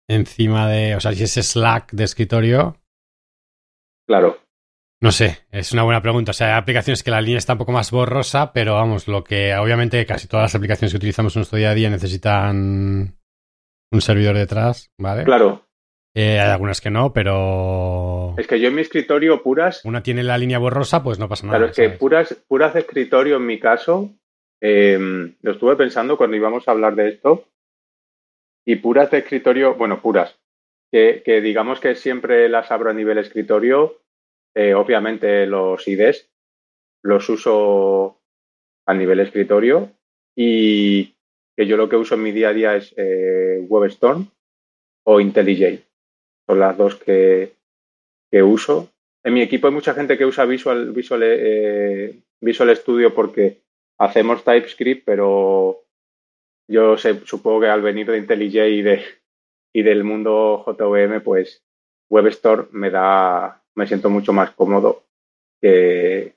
encima 0.08 0.68
de. 0.68 0.96
O 0.96 1.00
sea, 1.00 1.12
si 1.12 1.24
es 1.24 1.34
Slack 1.34 1.92
de 1.92 2.04
escritorio. 2.04 2.76
Claro. 4.06 4.38
No 5.00 5.12
sé, 5.12 5.46
es 5.52 5.72
una 5.72 5.84
buena 5.84 6.02
pregunta. 6.02 6.30
O 6.30 6.34
sea, 6.34 6.48
hay 6.48 6.60
aplicaciones 6.60 7.02
que 7.04 7.12
la 7.12 7.20
línea 7.20 7.38
está 7.38 7.52
un 7.52 7.60
poco 7.60 7.72
más 7.72 7.90
borrosa, 7.92 8.52
pero 8.52 8.74
vamos, 8.74 9.06
lo 9.06 9.22
que 9.22 9.54
obviamente 9.54 10.04
casi 10.06 10.26
todas 10.26 10.44
las 10.44 10.54
aplicaciones 10.56 10.92
que 10.92 10.96
utilizamos 10.96 11.36
en 11.36 11.40
nuestro 11.40 11.58
día 11.58 11.70
a 11.70 11.74
día 11.74 11.88
necesitan 11.88 13.16
un 13.92 14.00
servidor 14.00 14.36
detrás, 14.36 14.90
¿vale? 14.98 15.24
Claro. 15.24 15.67
Eh, 16.20 16.40
hay 16.40 16.50
algunas 16.50 16.80
que 16.80 16.90
no, 16.90 17.12
pero 17.12 18.34
Es 18.36 18.48
que 18.48 18.58
yo 18.58 18.68
en 18.68 18.74
mi 18.74 18.80
escritorio 18.80 19.40
puras, 19.40 19.84
una 19.84 20.02
tiene 20.02 20.24
la 20.24 20.36
línea 20.36 20.58
borrosa, 20.58 21.00
pues 21.00 21.20
no 21.20 21.28
pasa 21.28 21.46
nada. 21.46 21.58
claro, 21.58 21.70
es 21.70 21.76
que 21.76 21.84
¿sabes? 21.84 21.98
puras, 21.98 22.34
puras 22.48 22.74
de 22.74 22.80
escritorio 22.80 23.36
en 23.36 23.46
mi 23.46 23.60
caso, 23.60 24.10
eh, 24.60 24.98
lo 25.40 25.52
estuve 25.52 25.76
pensando 25.76 26.16
cuando 26.16 26.36
íbamos 26.36 26.66
a 26.66 26.72
hablar 26.72 26.96
de 26.96 27.10
esto, 27.10 27.44
y 28.66 28.74
puras 28.76 29.12
de 29.12 29.18
escritorio, 29.18 29.76
bueno, 29.76 30.02
puras, 30.02 30.36
que, 30.90 31.22
que 31.24 31.40
digamos 31.40 31.78
que 31.78 31.94
siempre 31.94 32.48
las 32.48 32.72
abro 32.72 32.90
a 32.90 32.94
nivel 32.94 33.18
escritorio, 33.18 34.00
eh, 34.56 34.74
obviamente 34.74 35.46
los 35.46 35.86
IDs 35.86 36.28
los 37.04 37.28
uso 37.28 38.20
a 38.86 38.94
nivel 38.94 39.20
escritorio 39.20 39.92
y 40.36 41.14
que 41.56 41.64
yo 41.68 41.76
lo 41.76 41.88
que 41.88 41.94
uso 41.94 42.16
en 42.16 42.24
mi 42.24 42.32
día 42.32 42.48
a 42.48 42.52
día 42.54 42.74
es 42.74 42.92
eh, 42.96 43.64
WebStorm 43.68 44.28
o 45.04 45.20
IntelliJ. 45.20 45.87
Son 46.48 46.58
las 46.58 46.76
dos 46.76 46.96
que, 46.96 47.52
que 48.30 48.42
uso. 48.42 48.90
En 49.22 49.34
mi 49.34 49.42
equipo 49.42 49.66
hay 49.66 49.74
mucha 49.74 49.92
gente 49.94 50.16
que 50.16 50.24
usa 50.24 50.46
Visual, 50.46 50.92
Visual, 50.92 51.22
eh, 51.24 52.18
Visual 52.40 52.74
Studio 52.74 53.14
porque 53.14 53.58
hacemos 53.98 54.44
TypeScript, 54.44 55.04
pero 55.04 55.84
yo 56.70 56.96
supongo 56.96 57.60
que 57.60 57.68
al 57.68 57.82
venir 57.82 58.10
de 58.10 58.18
IntelliJ 58.18 58.68
y, 58.68 58.82
de, 58.82 59.04
y 59.74 59.82
del 59.82 60.04
mundo 60.04 60.64
JVM, 60.66 61.20
pues 61.22 61.62
WebStorm 62.10 62.68
me 62.72 62.90
da, 62.90 63.62
me 63.74 63.86
siento 63.86 64.08
mucho 64.08 64.32
más 64.32 64.52
cómodo 64.52 65.04
que, 65.60 66.34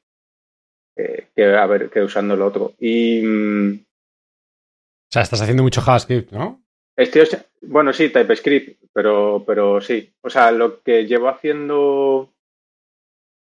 que, 0.96 1.28
que, 1.36 1.46
a 1.46 1.66
ver, 1.68 1.90
que 1.90 2.02
usando 2.02 2.34
el 2.34 2.42
otro. 2.42 2.74
Y 2.80 3.22
mm, 3.24 3.74
O 3.74 5.12
sea, 5.12 5.22
estás 5.22 5.42
haciendo 5.42 5.64
mucho 5.64 5.82
JavaScript, 5.82 6.32
¿no? 6.32 6.62
Estoy, 7.02 7.28
bueno, 7.62 7.94
sí, 7.94 8.10
TypeScript, 8.10 8.80
pero, 8.94 9.44
pero 9.46 9.82
sí. 9.82 10.14
O 10.22 10.30
sea, 10.30 10.52
lo 10.52 10.84
que 10.84 11.08
llevo 11.08 11.30
haciendo, 11.30 12.32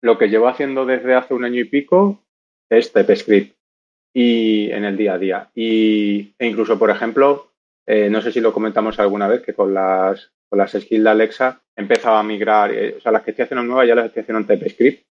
lo 0.01 0.17
que 0.17 0.27
llevo 0.27 0.47
haciendo 0.47 0.87
desde 0.87 1.13
hace 1.13 1.35
un 1.35 1.45
año 1.45 1.59
y 1.59 1.65
pico 1.65 2.23
es 2.69 2.91
TypeScript. 2.91 3.55
y 4.15 4.71
en 4.71 4.85
el 4.85 4.97
día 4.97 5.13
a 5.13 5.17
día. 5.19 5.51
Y, 5.53 6.33
e 6.39 6.47
incluso, 6.47 6.79
por 6.79 6.89
ejemplo, 6.89 7.51
eh, 7.85 8.09
no 8.09 8.21
sé 8.21 8.31
si 8.31 8.41
lo 8.41 8.53
comentamos 8.53 8.99
alguna 8.99 9.27
vez, 9.27 9.41
que 9.43 9.53
con 9.53 9.73
las, 9.73 10.31
con 10.49 10.57
las 10.57 10.71
skills 10.71 11.03
de 11.03 11.09
Alexa 11.09 11.61
he 11.75 11.81
empezado 11.81 12.17
a 12.17 12.23
migrar, 12.23 12.71
eh, 12.71 12.95
o 12.97 13.01
sea, 13.01 13.11
las 13.11 13.23
que 13.23 13.31
estoy 13.31 13.43
haciendo 13.43 13.63
nuevas 13.63 13.87
ya 13.87 13.95
las 13.95 14.05
estoy 14.07 14.21
haciendo 14.21 14.39
en 14.41 14.47
TypeScript 14.47 15.05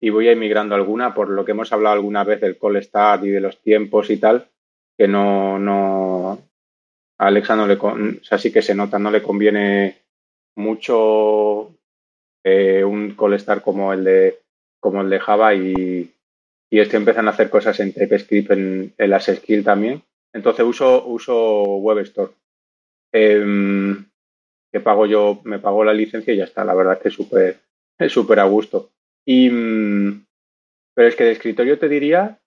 y 0.00 0.10
voy 0.10 0.28
a 0.28 0.32
ir 0.32 0.38
migrando 0.38 0.74
alguna, 0.74 1.14
por 1.14 1.28
lo 1.28 1.44
que 1.44 1.52
hemos 1.52 1.72
hablado 1.72 1.94
alguna 1.94 2.24
vez 2.24 2.40
del 2.40 2.58
call 2.58 2.82
start 2.82 3.24
y 3.24 3.30
de 3.30 3.40
los 3.40 3.60
tiempos 3.60 4.10
y 4.10 4.16
tal, 4.18 4.48
que 4.96 5.08
no, 5.08 5.58
no, 5.58 6.38
a 7.18 7.26
Alexa 7.26 7.56
no 7.56 7.66
le, 7.66 7.74
o 7.74 8.24
sea, 8.24 8.38
sí 8.38 8.52
que 8.52 8.62
se 8.62 8.74
nota, 8.74 8.98
no 8.98 9.10
le 9.10 9.22
conviene 9.22 9.98
mucho 10.56 11.74
eh, 12.44 12.84
un 12.84 13.14
call 13.14 13.38
start 13.38 13.62
como 13.62 13.92
el 13.92 14.04
de, 14.04 14.40
como 14.80 15.00
el 15.00 15.10
de 15.10 15.20
Java 15.20 15.54
y, 15.54 16.12
y 16.70 16.80
estoy 16.80 16.98
empezando 16.98 17.30
a 17.30 17.34
hacer 17.34 17.50
cosas 17.50 17.78
en 17.80 17.92
TypeScript 17.92 18.50
en, 18.50 18.94
en 18.96 19.10
las 19.10 19.30
también. 19.64 20.02
Entonces 20.32 20.64
uso, 20.64 21.06
uso 21.06 21.62
WebStore. 21.76 22.32
Eh, 23.12 23.94
que 24.72 24.80
pago 24.80 25.06
yo, 25.06 25.40
me 25.44 25.60
pago 25.60 25.84
la 25.84 25.94
licencia 25.94 26.34
y 26.34 26.38
ya 26.38 26.44
está. 26.44 26.64
La 26.64 26.74
verdad 26.74 26.94
es 26.94 26.98
que 27.00 27.08
es 27.08 27.14
súper 27.14 27.60
es 27.98 28.12
súper 28.12 28.40
a 28.40 28.44
gusto. 28.44 28.90
Y, 29.24 29.48
mm, 29.48 30.26
pero 30.94 31.08
es 31.08 31.16
que 31.16 31.24
de 31.24 31.32
escritorio 31.32 31.78
te 31.78 31.88
diría 31.88 32.40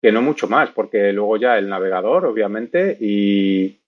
que 0.00 0.12
no 0.12 0.22
mucho 0.22 0.48
más, 0.48 0.70
porque 0.70 1.12
luego 1.12 1.36
ya 1.36 1.58
el 1.58 1.68
navegador, 1.68 2.26
obviamente, 2.26 2.96
y, 3.00 3.78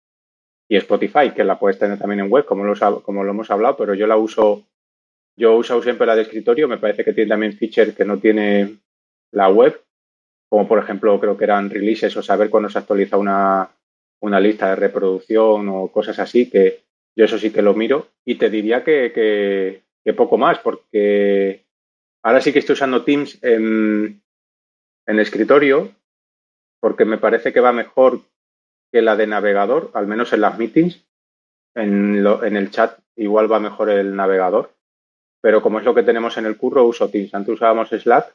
y 0.68 0.76
Spotify, 0.76 1.30
que 1.34 1.44
la 1.44 1.58
puedes 1.58 1.78
tener 1.78 1.98
también 1.98 2.20
en 2.20 2.30
web, 2.30 2.44
como 2.44 2.64
lo, 2.64 3.02
como 3.02 3.24
lo 3.24 3.30
hemos 3.30 3.50
hablado, 3.50 3.76
pero 3.76 3.94
yo 3.94 4.06
la 4.06 4.16
uso, 4.16 4.64
yo 5.36 5.56
uso 5.56 5.82
siempre 5.82 6.06
la 6.06 6.16
de 6.16 6.22
escritorio, 6.22 6.68
me 6.68 6.78
parece 6.78 7.04
que 7.04 7.12
tiene 7.12 7.30
también 7.30 7.52
feature 7.54 7.94
que 7.94 8.04
no 8.04 8.18
tiene 8.18 8.76
la 9.32 9.48
web, 9.48 9.80
como 10.48 10.66
por 10.66 10.78
ejemplo 10.78 11.20
creo 11.20 11.36
que 11.36 11.44
eran 11.44 11.70
releases 11.70 12.16
o 12.16 12.22
saber 12.22 12.48
cuándo 12.50 12.70
se 12.70 12.78
actualiza 12.78 13.18
una, 13.18 13.70
una 14.20 14.40
lista 14.40 14.70
de 14.70 14.76
reproducción 14.76 15.68
o 15.68 15.88
cosas 15.88 16.18
así, 16.18 16.50
que 16.50 16.80
yo 17.16 17.24
eso 17.24 17.38
sí 17.38 17.50
que 17.50 17.62
lo 17.62 17.74
miro 17.74 18.08
y 18.24 18.36
te 18.36 18.48
diría 18.50 18.84
que, 18.84 19.12
que, 19.12 19.82
poco 20.14 20.38
más, 20.38 20.58
porque 20.60 21.66
ahora 22.22 22.40
sí 22.40 22.50
que 22.50 22.60
estoy 22.60 22.72
usando 22.72 23.04
Teams 23.04 23.38
en, 23.42 24.22
en 25.08 25.18
escritorio, 25.18 25.90
porque 26.80 27.06
me 27.06 27.18
parece 27.18 27.52
que 27.52 27.60
va 27.60 27.72
mejor 27.72 28.20
que 28.92 29.02
la 29.02 29.16
de 29.16 29.26
navegador, 29.26 29.90
al 29.94 30.06
menos 30.06 30.32
en 30.32 30.42
las 30.42 30.58
meetings. 30.58 31.04
En, 31.74 32.22
lo, 32.22 32.44
en 32.44 32.56
el 32.56 32.70
chat 32.70 32.98
igual 33.16 33.50
va 33.50 33.58
mejor 33.58 33.90
el 33.90 34.14
navegador, 34.14 34.74
pero 35.40 35.62
como 35.62 35.78
es 35.78 35.84
lo 35.84 35.94
que 35.94 36.02
tenemos 36.02 36.36
en 36.36 36.46
el 36.46 36.56
curro, 36.56 36.84
uso 36.84 37.08
Teams. 37.08 37.34
Antes 37.34 37.54
usábamos 37.54 37.90
Slack 37.90 38.34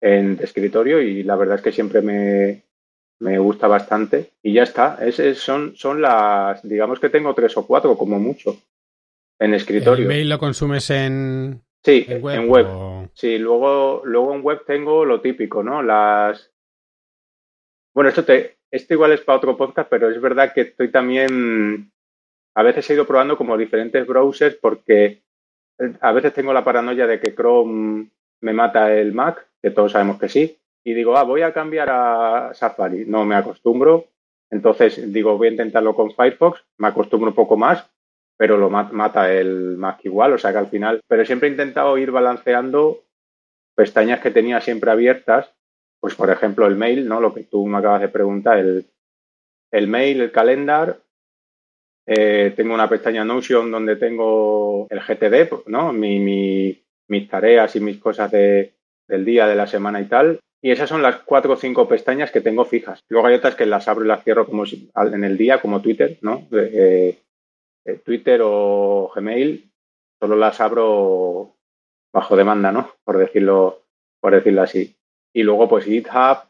en 0.00 0.38
escritorio 0.40 1.00
y 1.02 1.22
la 1.22 1.36
verdad 1.36 1.56
es 1.56 1.62
que 1.62 1.72
siempre 1.72 2.00
me, 2.00 2.62
me 3.20 3.38
gusta 3.38 3.66
bastante 3.68 4.32
y 4.42 4.52
ya 4.52 4.62
está. 4.62 4.98
Es, 5.00 5.18
es, 5.18 5.38
son, 5.38 5.76
son 5.76 6.00
las, 6.00 6.62
digamos 6.62 7.00
que 7.00 7.10
tengo 7.10 7.34
tres 7.34 7.56
o 7.56 7.66
cuatro 7.66 7.96
como 7.96 8.18
mucho 8.18 8.56
en 9.38 9.54
escritorio. 9.54 10.02
¿El 10.02 10.08
mail 10.08 10.28
lo 10.28 10.38
consumes 10.38 10.90
en, 10.90 11.62
sí, 11.88 12.06
en 12.08 12.22
web? 12.22 12.38
En 12.38 12.48
web. 12.48 12.66
Sí, 13.14 13.38
luego, 13.38 14.02
luego 14.04 14.34
en 14.34 14.42
web 14.42 14.62
tengo 14.66 15.04
lo 15.04 15.20
típico, 15.20 15.62
¿no? 15.62 15.82
Las... 15.82 16.52
Bueno, 17.94 18.10
esto, 18.10 18.24
te, 18.24 18.58
esto 18.70 18.94
igual 18.94 19.12
es 19.12 19.22
para 19.22 19.38
otro 19.38 19.56
podcast, 19.56 19.88
pero 19.88 20.10
es 20.10 20.20
verdad 20.20 20.52
que 20.52 20.62
estoy 20.62 20.90
también... 20.90 21.90
A 22.54 22.62
veces 22.62 22.88
he 22.90 22.94
ido 22.94 23.06
probando 23.06 23.36
como 23.36 23.56
diferentes 23.56 24.06
browsers 24.06 24.56
porque 24.56 25.22
a 26.00 26.12
veces 26.12 26.34
tengo 26.34 26.52
la 26.52 26.64
paranoia 26.64 27.06
de 27.06 27.20
que 27.20 27.34
Chrome 27.34 28.10
me 28.40 28.52
mata 28.52 28.92
el 28.92 29.12
Mac, 29.12 29.46
que 29.62 29.70
todos 29.70 29.92
sabemos 29.92 30.18
que 30.18 30.28
sí, 30.28 30.58
y 30.84 30.94
digo, 30.94 31.16
ah, 31.16 31.22
voy 31.22 31.42
a 31.42 31.52
cambiar 31.52 31.88
a 31.90 32.54
Safari. 32.54 33.04
No 33.04 33.24
me 33.24 33.36
acostumbro. 33.36 34.06
Entonces 34.50 35.12
digo, 35.12 35.36
voy 35.36 35.48
a 35.48 35.50
intentarlo 35.52 35.94
con 35.94 36.12
Firefox. 36.12 36.64
Me 36.78 36.88
acostumbro 36.88 37.30
un 37.30 37.34
poco 37.34 37.56
más, 37.56 37.88
pero 38.38 38.56
lo 38.56 38.70
mata 38.70 39.34
el 39.34 39.76
Mac 39.76 39.98
igual. 40.04 40.32
O 40.32 40.38
sea 40.38 40.52
que 40.52 40.58
al 40.58 40.68
final, 40.68 41.00
pero 41.08 41.26
siempre 41.26 41.48
he 41.48 41.50
intentado 41.50 41.98
ir 41.98 42.12
balanceando 42.12 43.02
pestañas 43.74 44.20
que 44.20 44.30
tenía 44.30 44.60
siempre 44.60 44.90
abiertas. 44.90 45.52
Pues 46.00 46.14
por 46.14 46.30
ejemplo 46.30 46.66
el 46.66 46.76
mail, 46.76 47.08
¿no? 47.08 47.20
Lo 47.20 47.34
que 47.34 47.42
tú 47.42 47.66
me 47.66 47.78
acabas 47.78 48.00
de 48.00 48.08
preguntar, 48.08 48.58
el, 48.58 48.86
el 49.72 49.88
mail, 49.88 50.20
el 50.20 50.32
calendar. 50.32 51.00
Eh, 52.06 52.54
tengo 52.56 52.72
una 52.72 52.88
pestaña 52.88 53.24
Notion 53.24 53.70
donde 53.70 53.96
tengo 53.96 54.86
el 54.88 55.00
GTD, 55.00 55.66
¿no? 55.66 55.92
Mi, 55.92 56.20
mi, 56.20 56.80
mis 57.08 57.28
tareas 57.28 57.74
y 57.74 57.80
mis 57.80 57.98
cosas 57.98 58.30
de, 58.30 58.72
del 59.08 59.24
día, 59.24 59.48
de 59.48 59.56
la 59.56 59.66
semana 59.66 60.00
y 60.00 60.04
tal. 60.04 60.38
Y 60.62 60.70
esas 60.70 60.88
son 60.88 61.02
las 61.02 61.16
cuatro 61.16 61.54
o 61.54 61.56
cinco 61.56 61.88
pestañas 61.88 62.30
que 62.30 62.40
tengo 62.40 62.64
fijas. 62.64 63.00
Luego 63.08 63.26
hay 63.26 63.34
otras 63.34 63.56
que 63.56 63.66
las 63.66 63.88
abro 63.88 64.04
y 64.04 64.08
las 64.08 64.22
cierro 64.22 64.46
como 64.46 64.64
si, 64.64 64.90
en 64.94 65.24
el 65.24 65.36
día, 65.36 65.60
como 65.60 65.82
Twitter, 65.82 66.18
¿no? 66.20 66.46
Eh, 66.52 67.18
eh, 67.88 68.00
Twitter 68.04 68.40
o 68.44 69.10
Gmail, 69.14 69.70
solo 70.20 70.36
las 70.36 70.60
abro 70.60 71.56
bajo 72.12 72.36
demanda, 72.36 72.70
¿no? 72.70 72.92
Por 73.02 73.16
decirlo, 73.16 73.82
por 74.20 74.34
decirlo 74.34 74.62
así. 74.62 74.94
Y 75.32 75.42
luego, 75.42 75.68
pues 75.68 75.86
GitHub, 75.86 76.48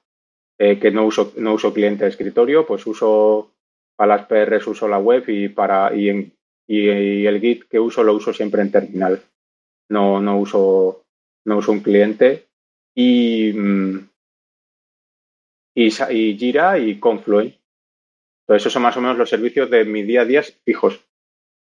eh, 0.59 0.81
que 0.81 0.91
no 0.91 1.07
uso, 1.07 1.33
no 1.37 1.55
uso 1.55 1.73
cliente 1.73 2.05
de 2.05 2.11
escritorio, 2.11 2.67
pues 2.67 2.85
uso 2.87 3.53
para 3.97 4.17
las 4.17 4.27
PRs 4.27 4.67
uso 4.67 4.89
la 4.89 4.99
web 4.99 5.25
y 5.29 5.49
para 5.49 5.95
y, 5.95 6.09
en, 6.09 6.33
y, 6.67 7.27
el 7.27 7.41
Git 7.41 7.69
que 7.69 7.79
uso 7.79 8.03
lo 8.03 8.15
uso 8.15 8.33
siempre 8.33 8.63
en 8.63 8.73
terminal. 8.73 9.23
No, 9.91 10.21
no 10.21 10.39
uso, 10.39 11.05
no 11.45 11.59
uso 11.59 11.71
un 11.71 11.81
cliente 11.81 12.49
y, 12.97 13.53
mm, 13.53 14.09
y, 15.77 15.87
y 15.87 16.39
Jira 16.39 16.79
y 16.79 16.99
Confluent. 16.99 17.55
Entonces, 18.43 18.63
esos 18.63 18.73
son 18.73 18.83
más 18.83 18.97
o 18.97 19.01
menos 19.01 19.19
los 19.19 19.31
servicios 19.31 19.71
de 19.71 19.85
mi 19.85 20.03
día 20.03 20.23
a 20.23 20.25
día 20.25 20.43
fijos, 20.43 21.08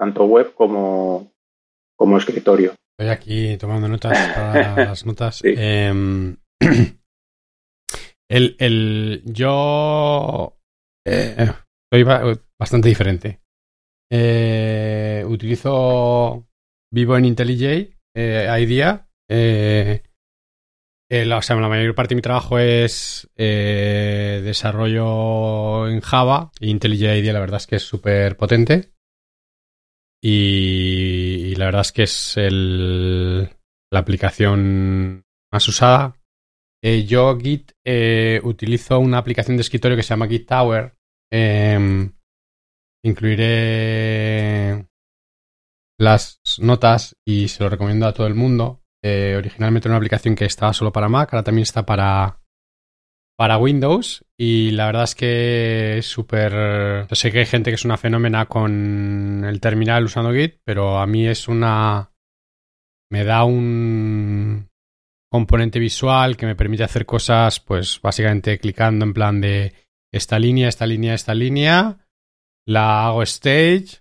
tanto 0.02 0.26
web 0.26 0.56
como, 0.56 1.32
como 1.96 2.18
escritorio. 2.18 2.74
Estoy 2.98 3.14
aquí 3.14 3.56
tomando 3.58 3.88
notas 3.88 4.18
para 4.36 4.86
las 4.86 5.06
notas. 5.06 5.42
Eh, 5.44 5.94
el, 8.32 8.56
el, 8.58 9.22
yo 9.26 10.58
eh, 11.06 11.52
soy 11.94 12.04
bastante 12.60 12.90
diferente. 12.90 13.42
Eh, 14.12 15.24
utilizo, 15.28 16.48
vivo 16.92 17.16
en 17.16 17.26
IntelliJ, 17.26 17.96
eh, 18.16 18.48
IDEA, 18.60 19.08
eh, 19.30 20.02
eh, 21.12 21.26
la, 21.26 21.42
la 21.48 21.70
mayor 21.70 21.94
parte 21.94 22.16
de 22.16 22.16
mi 22.16 22.24
trabajo 22.24 22.58
es 22.58 23.30
desarrollo 24.44 25.88
en 25.90 26.02
Java. 26.02 26.52
IntelliJ 26.60 27.18
IDEA 27.20 27.34
la 27.34 27.40
verdad 27.40 27.58
es 27.58 27.68
que 27.68 27.76
es 27.76 27.84
súper 27.84 28.36
potente. 28.36 28.94
Y, 30.24 31.56
la 31.56 31.66
verdad 31.66 31.82
es 31.82 31.92
que 31.92 32.04
es 32.04 32.38
el, 32.38 33.50
la 33.92 34.00
aplicación 34.00 35.24
más 35.52 35.68
usada. 35.68 36.16
Eh, 36.84 37.06
yo 37.06 37.38
Git 37.38 37.72
utilizo 38.44 39.00
una 39.00 39.18
aplicación 39.18 39.58
de 39.58 39.62
escritorio 39.62 39.98
que 39.98 40.04
se 40.04 40.10
llama 40.10 40.28
Git 40.28 40.48
Tower. 40.48 40.96
Em, 41.32 42.12
incluiré 43.04 44.88
las 46.00 46.42
notas 46.60 47.16
y 47.26 47.48
se 47.48 47.64
lo 47.64 47.70
recomiendo 47.70 48.08
a 48.08 48.14
todo 48.14 48.28
el 48.28 48.36
mundo. 48.36 48.82
Eh, 49.04 49.36
originalmente 49.38 49.88
era 49.88 49.94
una 49.94 49.98
aplicación 49.98 50.36
que 50.36 50.46
estaba 50.46 50.74
solo 50.74 50.92
para 50.92 51.10
Mac, 51.10 51.34
ahora 51.34 51.44
también 51.44 51.64
está 51.64 51.86
para, 51.86 52.41
para 53.42 53.58
Windows. 53.58 54.24
Y 54.38 54.70
la 54.70 54.86
verdad 54.86 55.06
es 55.06 55.16
que 55.16 55.98
es 55.98 56.06
súper. 56.06 57.08
Sé 57.12 57.32
que 57.32 57.40
hay 57.40 57.46
gente 57.48 57.72
que 57.72 57.76
es 57.76 57.86
una 57.86 57.98
fenómena 57.98 58.46
con 58.46 59.44
el 59.44 59.60
terminal 59.60 60.04
usando 60.04 60.32
Git, 60.32 60.60
pero 60.64 61.00
a 61.00 61.08
mí 61.08 61.26
es 61.26 61.48
una. 61.48 62.12
Me 63.10 63.24
da 63.24 63.44
un 63.44 64.70
componente 65.32 65.80
visual 65.80 66.38
que 66.38 66.46
me 66.46 66.56
permite 66.56 66.84
hacer 66.84 67.08
cosas, 67.08 67.60
pues 67.60 68.00
básicamente 68.00 68.60
clicando 68.60 69.06
en 69.06 69.14
plan 69.16 69.42
de 69.42 69.74
esta 70.14 70.38
línea, 70.38 70.70
esta 70.70 70.86
línea, 70.86 71.16
esta 71.16 71.34
línea. 71.34 71.98
La 72.68 73.08
hago 73.08 73.24
stage, 73.24 74.01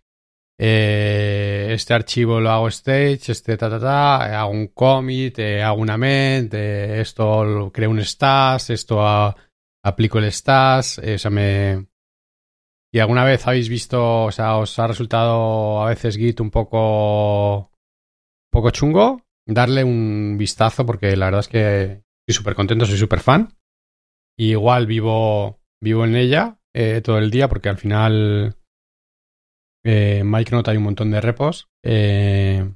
eh, 0.62 1.68
este 1.72 1.94
archivo 1.94 2.38
lo 2.38 2.50
hago 2.50 2.68
stage, 2.68 3.32
este 3.32 3.56
ta 3.56 3.70
ta 3.70 3.80
ta, 3.80 4.40
hago 4.42 4.50
un 4.50 4.66
commit, 4.66 5.38
eh, 5.38 5.62
hago 5.62 5.80
una 5.80 5.96
ment, 5.96 6.52
eh, 6.52 7.00
esto 7.00 7.70
creo 7.72 7.88
un 7.88 8.04
stash, 8.04 8.70
esto 8.70 9.00
aplico 9.82 10.18
el 10.18 10.30
stash, 10.30 10.98
o 10.98 11.18
sea, 11.18 11.30
me... 11.30 11.86
¿Y 12.92 12.98
alguna 12.98 13.24
vez 13.24 13.46
habéis 13.46 13.70
visto, 13.70 14.24
o 14.24 14.32
sea, 14.32 14.58
os 14.58 14.78
ha 14.78 14.86
resultado 14.86 15.80
a 15.82 15.88
veces 15.88 16.18
Git 16.18 16.40
un 16.40 16.50
poco, 16.50 17.72
poco 18.52 18.70
chungo? 18.70 19.22
Darle 19.46 19.82
un 19.82 20.36
vistazo 20.36 20.84
porque 20.84 21.16
la 21.16 21.26
verdad 21.26 21.40
es 21.40 21.48
que 21.48 21.82
estoy 22.28 22.34
súper 22.34 22.54
contento, 22.54 22.84
soy 22.84 22.98
súper 22.98 23.20
fan. 23.20 23.56
Y 24.36 24.50
igual 24.50 24.86
vivo, 24.86 25.60
vivo 25.80 26.04
en 26.04 26.16
ella 26.16 26.58
todo 27.02 27.18
el 27.18 27.30
día 27.30 27.48
porque 27.48 27.68
al 27.68 27.78
final 27.78 28.59
eh, 29.84 30.22
Micronaut 30.24 30.68
hay 30.68 30.76
un 30.76 30.84
montón 30.84 31.10
de 31.10 31.20
repos. 31.20 31.68
Eh, 31.84 32.68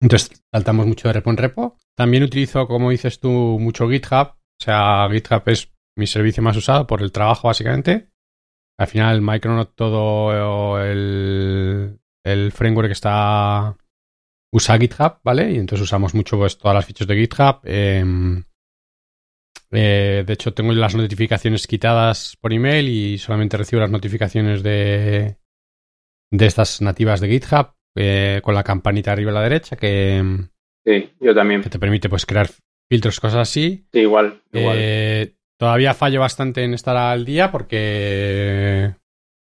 entonces 0.00 0.42
saltamos 0.52 0.86
mucho 0.86 1.08
de 1.08 1.14
repo 1.14 1.30
en 1.30 1.36
repo. 1.36 1.76
También 1.96 2.22
utilizo, 2.22 2.66
como 2.66 2.90
dices 2.90 3.20
tú, 3.20 3.30
mucho 3.60 3.88
GitHub. 3.88 4.28
O 4.28 4.62
sea, 4.62 5.08
GitHub 5.10 5.42
es 5.46 5.72
mi 5.96 6.06
servicio 6.06 6.42
más 6.42 6.56
usado 6.56 6.86
por 6.86 7.02
el 7.02 7.12
trabajo, 7.12 7.48
básicamente. 7.48 8.10
Al 8.78 8.86
final, 8.86 9.20
Micronaut, 9.20 9.74
todo 9.74 10.82
el, 10.82 12.00
el 12.24 12.52
framework 12.52 12.90
está 12.90 13.76
usa 14.52 14.78
GitHub, 14.78 15.18
¿vale? 15.22 15.52
Y 15.52 15.56
entonces 15.58 15.84
usamos 15.84 16.14
mucho 16.14 16.36
pues, 16.38 16.58
todas 16.58 16.74
las 16.74 16.86
fichas 16.86 17.06
de 17.06 17.16
GitHub. 17.16 17.60
Em, 17.64 18.42
eh, 19.70 20.24
de 20.26 20.32
hecho, 20.32 20.52
tengo 20.52 20.72
las 20.72 20.94
notificaciones 20.94 21.66
quitadas 21.66 22.36
por 22.40 22.52
email 22.52 22.88
y 22.88 23.18
solamente 23.18 23.56
recibo 23.56 23.80
las 23.80 23.90
notificaciones 23.90 24.62
de, 24.62 25.36
de 26.30 26.46
estas 26.46 26.80
nativas 26.80 27.20
de 27.20 27.28
GitHub 27.28 27.74
eh, 27.96 28.40
con 28.42 28.54
la 28.54 28.62
campanita 28.62 29.12
arriba 29.12 29.30
a 29.30 29.34
la 29.34 29.42
derecha 29.42 29.76
que, 29.76 30.22
sí, 30.84 31.10
yo 31.20 31.34
también. 31.34 31.62
que 31.62 31.70
te 31.70 31.78
permite 31.78 32.08
pues 32.08 32.26
crear 32.26 32.48
filtros, 32.88 33.20
cosas 33.20 33.40
así. 33.40 33.86
Sí, 33.92 34.00
igual. 34.00 34.42
igual. 34.52 34.76
Eh, 34.78 35.34
todavía 35.58 35.94
fallo 35.94 36.20
bastante 36.20 36.64
en 36.64 36.74
estar 36.74 36.96
al 36.96 37.24
día 37.24 37.50
porque 37.50 38.94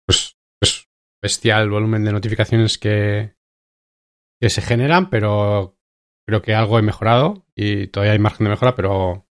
pues 0.05 0.35
es 0.61 0.87
bestial 1.21 1.63
el 1.63 1.69
volumen 1.69 2.03
de 2.03 2.11
notificaciones 2.11 2.77
que, 2.77 3.33
que 4.39 4.49
se 4.49 4.61
generan, 4.61 5.09
pero 5.09 5.77
creo 6.27 6.41
que 6.41 6.53
algo 6.53 6.79
he 6.79 6.83
mejorado 6.83 7.45
y 7.55 7.87
todavía 7.87 8.13
hay 8.13 8.19
margen 8.19 8.45
de 8.45 8.51
mejora, 8.51 8.75
pero 8.75 9.25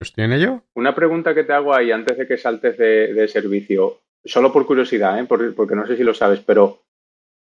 estoy 0.00 0.24
en 0.24 0.32
ello. 0.32 0.62
Una 0.74 0.94
pregunta 0.94 1.34
que 1.34 1.44
te 1.44 1.52
hago 1.52 1.74
ahí 1.74 1.90
antes 1.90 2.16
de 2.16 2.26
que 2.26 2.36
saltes 2.36 2.78
de, 2.78 3.12
de 3.14 3.28
servicio, 3.28 4.00
solo 4.28 4.52
por 4.52 4.66
curiosidad, 4.66 5.18
¿eh? 5.18 5.24
Por- 5.24 5.54
porque 5.54 5.74
no 5.74 5.86
sé 5.86 5.96
si 5.96 6.04
lo 6.04 6.14
sabes, 6.14 6.40
pero 6.40 6.82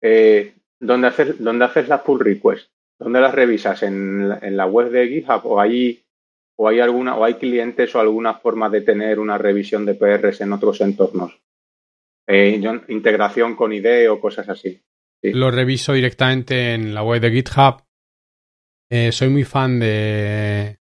eh, 0.01 0.53
¿dónde, 0.79 1.07
haces, 1.07 1.43
¿dónde 1.43 1.65
haces 1.65 1.87
las 1.87 2.01
pull 2.01 2.19
requests? 2.19 2.69
¿Dónde 2.99 3.19
las 3.19 3.35
revisas? 3.35 3.83
¿En, 3.83 4.31
en 4.41 4.55
la 4.55 4.65
web 4.67 4.89
de 4.89 5.07
GitHub 5.07 5.41
o 5.45 5.59
hay, 5.59 6.03
o 6.57 6.69
hay 6.69 6.79
alguna 6.79 7.17
o 7.17 7.25
hay 7.25 7.33
clientes 7.35 7.93
o 7.95 7.99
alguna 7.99 8.35
forma 8.35 8.69
de 8.69 8.81
tener 8.81 9.19
una 9.19 9.37
revisión 9.37 9.85
de 9.85 9.95
PRs 9.95 10.41
en 10.41 10.53
otros 10.53 10.79
entornos? 10.81 11.41
Eh, 12.27 12.59
integración 12.87 13.55
con 13.55 13.73
IDE 13.73 14.07
o 14.09 14.19
cosas 14.19 14.47
así. 14.49 14.81
Sí. 15.21 15.33
Lo 15.33 15.51
reviso 15.51 15.93
directamente 15.93 16.73
en 16.73 16.93
la 16.93 17.03
web 17.03 17.21
de 17.21 17.31
GitHub. 17.31 17.83
Eh, 18.89 19.11
soy 19.11 19.29
muy 19.29 19.43
fan 19.43 19.79
de, 19.79 20.79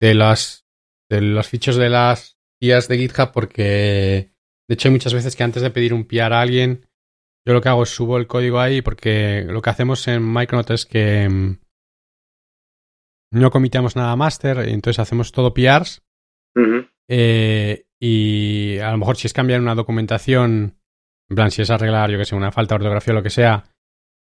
de 0.00 0.14
las 0.14 0.66
de 1.10 1.20
los 1.20 1.48
fichos 1.48 1.76
de 1.76 1.88
las 1.90 2.38
guías 2.60 2.86
de 2.86 2.98
GitHub 2.98 3.32
porque 3.32 4.29
de 4.70 4.74
hecho 4.74 4.88
hay 4.88 4.92
muchas 4.92 5.12
veces 5.12 5.34
que 5.34 5.42
antes 5.42 5.62
de 5.62 5.70
pedir 5.70 5.92
un 5.92 6.04
PR 6.04 6.32
a 6.32 6.40
alguien 6.40 6.86
yo 7.46 7.52
lo 7.52 7.60
que 7.60 7.68
hago 7.68 7.82
es 7.82 7.90
subo 7.90 8.16
el 8.16 8.26
código 8.26 8.60
ahí 8.60 8.80
porque 8.80 9.44
lo 9.46 9.60
que 9.60 9.70
hacemos 9.70 10.06
en 10.08 10.32
Micronaut 10.32 10.70
es 10.70 10.86
que 10.86 11.28
mm, 11.28 11.58
no 13.32 13.50
comitamos 13.50 13.96
nada 13.96 14.16
master 14.16 14.60
entonces 14.60 14.98
hacemos 14.98 15.32
todo 15.32 15.52
PRs 15.52 16.02
eh, 17.12 17.86
y 18.00 18.78
a 18.78 18.92
lo 18.92 18.98
mejor 18.98 19.16
si 19.16 19.26
es 19.26 19.32
cambiar 19.32 19.60
una 19.60 19.74
documentación, 19.74 20.76
en 21.28 21.36
plan, 21.36 21.50
si 21.50 21.62
es 21.62 21.70
arreglar, 21.70 22.10
yo 22.10 22.18
que 22.18 22.24
sé, 22.24 22.36
una 22.36 22.52
falta 22.52 22.74
de 22.74 22.76
ortografía 22.76 23.12
o 23.12 23.16
lo 23.16 23.22
que 23.22 23.30
sea, 23.30 23.64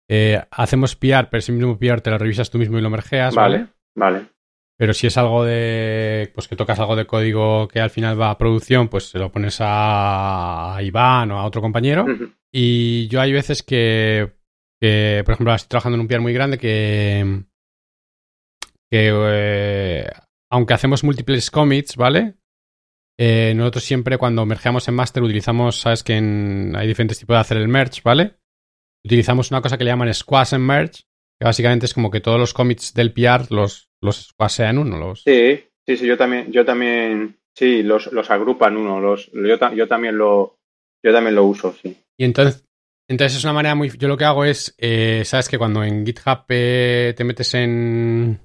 eh, 0.08 0.42
hacemos 0.50 0.96
PR, 0.96 1.28
pero 1.30 1.38
ese 1.38 1.52
mismo 1.52 1.78
PR 1.78 2.00
te 2.00 2.10
lo 2.10 2.18
revisas 2.18 2.50
tú 2.50 2.58
mismo 2.58 2.78
y 2.78 2.82
lo 2.82 2.90
mergeas, 2.90 3.34
¿vale? 3.34 3.68
Vale, 3.94 4.18
vale. 4.18 4.26
Pero 4.78 4.94
si 4.94 5.08
es 5.08 5.16
algo 5.18 5.44
de, 5.44 6.30
pues 6.34 6.46
que 6.46 6.54
tocas 6.54 6.78
algo 6.78 6.94
de 6.94 7.04
código 7.06 7.66
que 7.66 7.80
al 7.80 7.90
final 7.90 8.20
va 8.20 8.30
a 8.30 8.38
producción, 8.38 8.86
pues 8.88 9.10
se 9.10 9.18
lo 9.18 9.32
pones 9.32 9.56
a 9.60 10.78
Iván 10.82 11.32
o 11.32 11.38
a 11.40 11.44
otro 11.46 11.60
compañero. 11.60 12.06
Y 12.52 13.08
yo 13.08 13.20
hay 13.20 13.32
veces 13.32 13.62
que, 13.64 14.34
que, 14.80 15.22
por 15.24 15.34
ejemplo, 15.34 15.52
estoy 15.54 15.68
trabajando 15.68 15.96
en 15.96 16.00
un 16.02 16.06
PR 16.08 16.20
muy 16.20 16.32
grande 16.32 16.58
que, 16.58 17.42
que 18.90 19.10
eh, 19.12 20.10
aunque 20.50 20.74
hacemos 20.74 21.04
múltiples 21.04 21.50
commits, 21.50 21.96
¿vale? 21.96 22.34
Eh, 23.20 23.52
nosotros 23.56 23.82
siempre 23.84 24.16
cuando 24.16 24.46
mergeamos 24.46 24.86
en 24.86 24.94
master 24.94 25.24
utilizamos, 25.24 25.80
sabes 25.80 26.04
que 26.04 26.16
en- 26.16 26.74
hay 26.76 26.86
diferentes 26.86 27.18
tipos 27.18 27.34
de 27.34 27.40
hacer 27.40 27.56
el 27.56 27.66
merge, 27.68 28.00
¿vale? 28.04 28.36
Utilizamos 29.04 29.50
una 29.50 29.60
cosa 29.60 29.76
que 29.76 29.84
le 29.84 29.90
llaman 29.90 30.14
squash 30.14 30.54
and 30.54 30.64
merge, 30.64 31.02
que 31.40 31.44
básicamente 31.44 31.86
es 31.86 31.94
como 31.94 32.10
que 32.10 32.20
todos 32.20 32.38
los 32.38 32.52
commits 32.54 32.94
del 32.94 33.12
PR 33.12 33.46
los, 33.50 33.88
los 34.02 34.34
uno, 34.38 34.98
los, 34.98 35.22
Sí, 35.22 35.64
sí, 35.86 35.96
sí, 35.96 36.06
yo 36.06 36.16
también, 36.16 36.50
yo 36.52 36.64
también, 36.64 37.38
sí, 37.56 37.82
los, 37.82 38.12
los 38.12 38.30
agrupan 38.30 38.76
uno, 38.76 39.00
los, 39.00 39.30
yo, 39.32 39.58
ta- 39.58 39.72
yo 39.74 39.86
también 39.86 40.18
lo, 40.18 40.56
yo 41.04 41.12
también 41.12 41.34
lo 41.34 41.44
uso, 41.44 41.74
sí. 41.80 41.96
Y 42.18 42.24
entonces, 42.24 42.64
entonces 43.08 43.38
es 43.38 43.44
una 43.44 43.52
manera 43.52 43.74
muy... 43.74 43.88
Yo 43.96 44.08
lo 44.08 44.16
que 44.16 44.24
hago 44.24 44.44
es, 44.44 44.74
eh, 44.78 45.22
sabes 45.24 45.48
que 45.48 45.56
cuando 45.58 45.82
en 45.84 46.04
GitHub 46.04 46.44
eh, 46.48 47.14
te 47.16 47.24
metes 47.24 47.54
en... 47.54 48.40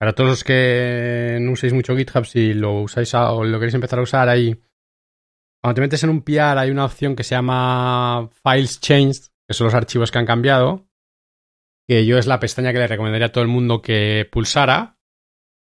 Para 0.00 0.14
todos 0.14 0.30
los 0.30 0.44
que 0.44 1.38
no 1.40 1.52
uséis 1.52 1.72
mucho 1.72 1.96
GitHub, 1.96 2.24
si 2.24 2.54
lo 2.54 2.82
usáis 2.82 3.12
a- 3.14 3.32
o 3.32 3.42
lo 3.44 3.58
queréis 3.58 3.74
empezar 3.74 3.98
a 3.98 4.02
usar 4.02 4.28
ahí, 4.28 4.56
cuando 5.60 5.74
te 5.74 5.80
metes 5.80 6.04
en 6.04 6.10
un 6.10 6.22
PR 6.22 6.60
hay 6.60 6.70
una 6.70 6.84
opción 6.84 7.16
que 7.16 7.24
se 7.24 7.34
llama 7.34 8.30
Files 8.44 8.80
Changed, 8.80 9.24
que 9.46 9.54
son 9.54 9.64
los 9.66 9.74
archivos 9.74 10.12
que 10.12 10.18
han 10.18 10.26
cambiado, 10.26 10.86
que 11.88 12.04
yo 12.04 12.18
es 12.18 12.26
la 12.26 12.38
pestaña 12.38 12.72
que 12.72 12.78
le 12.78 12.86
recomendaría 12.86 13.28
a 13.28 13.32
todo 13.32 13.42
el 13.42 13.48
mundo 13.48 13.80
que 13.80 14.28
pulsara, 14.30 14.98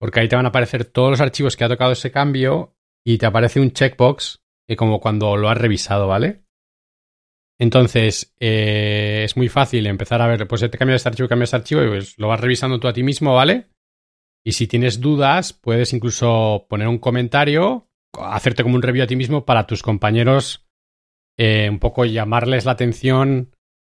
porque 0.01 0.21
ahí 0.21 0.29
te 0.29 0.37
van 0.37 0.47
a 0.47 0.49
aparecer 0.49 0.85
todos 0.85 1.11
los 1.11 1.21
archivos 1.21 1.57
que 1.57 1.65
ha 1.65 1.69
tocado 1.69 1.93
ese 1.93 2.11
cambio 2.11 2.75
y 3.07 3.19
te 3.19 3.27
aparece 3.27 3.61
un 3.61 3.71
checkbox 3.71 4.43
que 4.69 4.77
como 4.77 5.01
cuando 5.01 5.37
lo 5.37 5.49
has 5.49 5.57
revisado, 5.57 6.09
¿vale? 6.09 6.43
Entonces, 7.59 8.35
eh, 8.41 9.23
es 9.25 9.37
muy 9.37 9.49
fácil 9.49 9.87
empezar 9.87 10.21
a 10.21 10.27
ver, 10.27 10.47
pues 10.49 10.61
te 10.61 10.77
cambia 10.77 10.97
este 10.97 11.09
archivo, 11.09 11.29
cambia 11.29 11.45
este 11.45 11.57
archivo, 11.57 11.85
y 11.85 11.89
pues 11.89 12.19
lo 12.19 12.29
vas 12.29 12.41
revisando 12.41 12.81
tú 12.81 12.89
a 12.89 12.93
ti 12.93 13.03
mismo, 13.03 13.35
¿vale? 13.35 13.69
Y 14.45 14.53
si 14.53 14.67
tienes 14.67 15.01
dudas, 15.01 15.53
puedes 15.53 15.93
incluso 15.93 16.67
poner 16.69 16.89
un 16.89 16.99
comentario, 16.99 17.89
hacerte 18.21 18.63
como 18.63 18.75
un 18.75 18.83
review 18.83 19.05
a 19.05 19.07
ti 19.07 19.17
mismo 19.17 19.47
para 19.47 19.67
tus 19.67 19.83
compañeros, 19.83 20.67
eh, 21.39 21.69
un 21.71 21.79
poco 21.79 22.05
llamarles 22.05 22.65
la 22.65 22.73
atención 22.73 23.55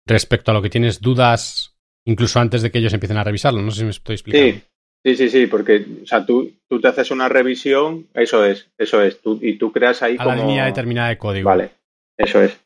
respecto 0.06 0.52
a 0.52 0.54
lo 0.54 0.62
que 0.62 0.70
tienes 0.70 1.02
dudas, 1.02 1.77
incluso 2.08 2.40
antes 2.40 2.62
de 2.62 2.72
que 2.72 2.80
ellos 2.80 2.94
empiecen 2.94 3.18
a 3.18 3.24
revisarlo. 3.24 3.62
No 3.62 3.72
sé 3.72 3.80
si 3.80 3.84
me 3.84 3.92
estoy 3.92 4.16
explicando. 4.16 4.60
Sí, 4.60 4.64
sí, 5.06 5.16
sí, 5.16 5.30
sí, 5.30 5.48
porque, 5.48 5.86
o 6.04 6.06
sea, 6.06 6.26
tú, 6.26 6.52
tú 6.68 6.80
te 6.80 6.88
haces 6.88 7.12
una 7.12 7.30
revisión, 7.30 8.08
eso 8.14 8.44
es, 8.44 8.70
eso 8.78 9.02
es, 9.02 9.22
tú, 9.22 9.40
y 9.42 9.58
tú 9.58 9.72
creas 9.72 10.02
ahí 10.02 10.16
a 10.16 10.24
como... 10.24 10.36
la 10.36 10.42
línea 10.42 10.66
determinada 10.66 11.10
de 11.10 11.18
código. 11.18 11.50
Vale, 11.50 11.72
eso 12.18 12.42
es. 12.42 12.58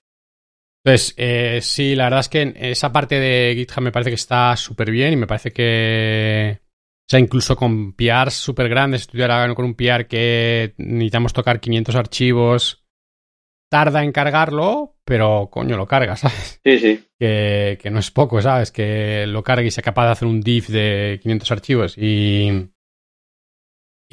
Entonces, 0.83 1.13
eh, 1.17 1.59
sí, 1.61 1.95
la 1.95 2.05
verdad 2.05 2.21
es 2.21 2.29
que 2.29 2.53
esa 2.55 2.91
parte 2.91 3.19
de 3.19 3.53
GitHub 3.55 3.83
me 3.83 3.91
parece 3.91 4.11
que 4.11 4.15
está 4.15 4.55
súper 4.55 4.89
bien 4.89 5.13
y 5.13 5.15
me 5.15 5.27
parece 5.27 5.51
que, 5.51 6.59
o 6.59 7.09
sea, 7.09 7.19
incluso 7.19 7.55
con 7.55 7.93
PRs 7.93 8.33
súper 8.33 8.69
grandes, 8.69 9.01
estudiar 9.01 9.53
con 9.53 9.65
un 9.65 9.75
PR 9.75 10.07
que 10.07 10.73
necesitamos 10.77 11.33
tocar 11.33 11.59
500 11.59 11.95
archivos, 11.95 12.80
tarda 13.71 14.03
en 14.03 14.11
cargarlo, 14.11 14.97
pero 15.05 15.47
coño, 15.49 15.77
lo 15.77 15.87
carga, 15.87 16.15
¿sabes? 16.17 16.59
Sí, 16.63 16.77
sí, 16.77 17.07
Que, 17.17 17.79
que 17.81 17.89
no 17.89 17.99
es 17.99 18.11
poco, 18.11 18.41
¿sabes? 18.41 18.71
Que 18.71 19.25
lo 19.27 19.43
cargue 19.43 19.67
y 19.67 19.71
sea 19.71 19.83
capaz 19.83 20.05
de 20.07 20.11
hacer 20.11 20.27
un 20.27 20.41
diff 20.41 20.67
de 20.69 21.19
500 21.23 21.51
archivos 21.51 21.97
y... 21.97 22.69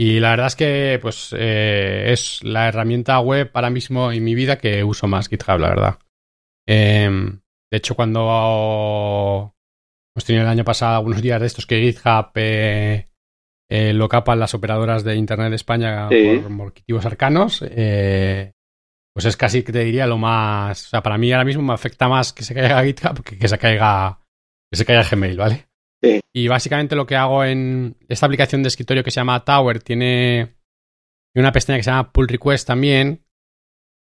Y 0.01 0.21
la 0.21 0.31
verdad 0.31 0.47
es 0.47 0.55
que, 0.55 0.99
pues, 1.03 1.35
eh, 1.37 2.13
es 2.13 2.45
la 2.45 2.69
herramienta 2.69 3.19
web 3.19 3.51
ahora 3.53 3.69
mismo 3.69 4.13
en 4.13 4.23
mi 4.23 4.37
vida 4.37 4.57
que 4.57 4.85
uso 4.85 5.09
más 5.09 5.29
GitHub, 5.29 5.59
la 5.59 5.71
verdad. 5.71 5.99
Em, 6.69 7.41
de 7.69 7.77
hecho, 7.79 7.97
cuando 7.97 9.57
hemos 10.15 10.25
tenido 10.25 10.45
el 10.45 10.51
año 10.51 10.63
pasado 10.65 10.95
algunos 10.95 11.21
días 11.21 11.41
de 11.41 11.49
estos 11.49 11.67
que 11.67 11.81
GitHub 11.81 12.31
eh, 12.37 13.09
eh, 13.69 13.93
lo 13.93 14.09
capan 14.09 14.39
las 14.39 14.55
operadoras 14.55 15.03
de 15.03 15.17
Internet 15.17 15.51
de 15.51 15.57
España 15.57 16.09
Sí. 16.11 16.39
por 16.43 16.51
motivos 16.51 17.05
arcanos, 17.05 17.65
eh, 17.69 18.53
pues 19.19 19.25
es 19.25 19.37
casi 19.37 19.65
que 19.65 19.73
te 19.73 19.83
diría 19.83 20.07
lo 20.07 20.17
más... 20.17 20.87
O 20.87 20.91
sea, 20.91 21.03
para 21.03 21.19
mí 21.19 21.33
ahora 21.33 21.45
mismo 21.45 21.61
me 21.61 21.73
afecta 21.73 22.07
más 22.07 22.33
que 22.33 22.45
se 22.45 22.55
caiga 22.55 22.85
GitHub 22.85 23.25
que 23.25 23.37
que 23.37 23.49
se 23.49 23.59
caiga, 23.59 24.21
que 24.71 24.77
se 24.77 24.85
caiga 24.85 25.03
Gmail, 25.03 25.37
¿vale? 25.37 25.67
Sí. 26.01 26.21
Y 26.33 26.47
básicamente 26.47 26.95
lo 26.95 27.05
que 27.05 27.17
hago 27.17 27.43
en 27.43 27.97
esta 28.09 28.27
aplicación 28.27 28.63
de 28.63 28.69
escritorio 28.69 29.03
que 29.03 29.11
se 29.11 29.19
llama 29.19 29.45
Tower 29.45 29.83
tiene 29.83 30.55
una 31.35 31.51
pestaña 31.51 31.79
que 31.79 31.83
se 31.83 31.91
llama 31.91 32.13
Pull 32.13 32.29
Request 32.29 32.69
también, 32.69 33.25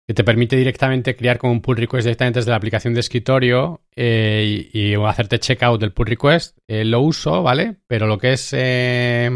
que 0.06 0.14
te 0.14 0.26
permite 0.26 0.58
directamente 0.58 1.16
crear 1.16 1.38
como 1.38 1.54
un 1.54 1.62
pull 1.62 1.78
request 1.78 2.04
directamente 2.04 2.40
desde 2.40 2.52
la 2.52 2.58
aplicación 2.58 2.94
de 2.94 3.00
escritorio 3.00 3.86
eh, 3.96 4.68
y, 4.74 4.92
y 4.92 4.96
hacerte 4.96 5.40
checkout 5.40 5.80
del 5.80 5.94
pull 5.94 6.08
request. 6.08 6.58
Eh, 6.68 6.84
lo 6.84 7.00
uso, 7.00 7.42
¿vale? 7.42 7.78
Pero 7.88 8.06
lo 8.06 8.18
que 8.18 8.34
es 8.34 8.50
eh, 8.52 9.30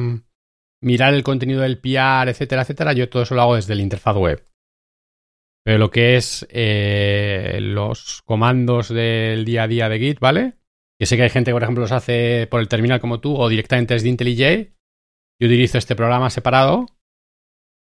mirar 0.82 1.13
el 1.13 1.24
contenido 1.24 1.62
del 1.62 1.80
PR, 1.80 2.28
etcétera, 2.28 2.63
etcétera, 2.63 2.92
yo 2.92 3.08
todo 3.08 3.24
eso 3.24 3.34
lo 3.34 3.44
hago 3.44 3.56
desde 3.56 3.76
la 3.76 3.82
interfaz 3.82 4.18
web. 4.18 4.46
Pero 5.69 5.77
lo 5.77 5.91
que 5.91 6.15
es 6.15 6.47
eh, 6.49 7.60
los 7.62 8.23
comandos 8.23 8.89
del 8.89 9.45
día 9.45 9.62
a 9.62 9.67
día 9.67 9.88
de 9.88 9.99
Git, 9.99 10.19
¿vale? 10.19 10.58
Que 10.99 11.05
sé 11.05 11.15
que 11.15 11.21
hay 11.21 11.29
gente 11.29 11.51
que, 11.51 11.53
por 11.53 11.62
ejemplo, 11.62 11.84
los 11.84 11.91
hace 11.91 12.47
por 12.47 12.60
el 12.60 12.67
terminal 12.67 12.99
como 12.99 13.19
tú 13.19 13.36
o 13.36 13.47
directamente 13.47 13.93
desde 13.93 14.10
IntelliJ. 14.10 14.73
Yo 15.39 15.47
utilizo 15.47 15.77
este 15.77 15.95
programa 15.95 16.32
separado 16.32 16.88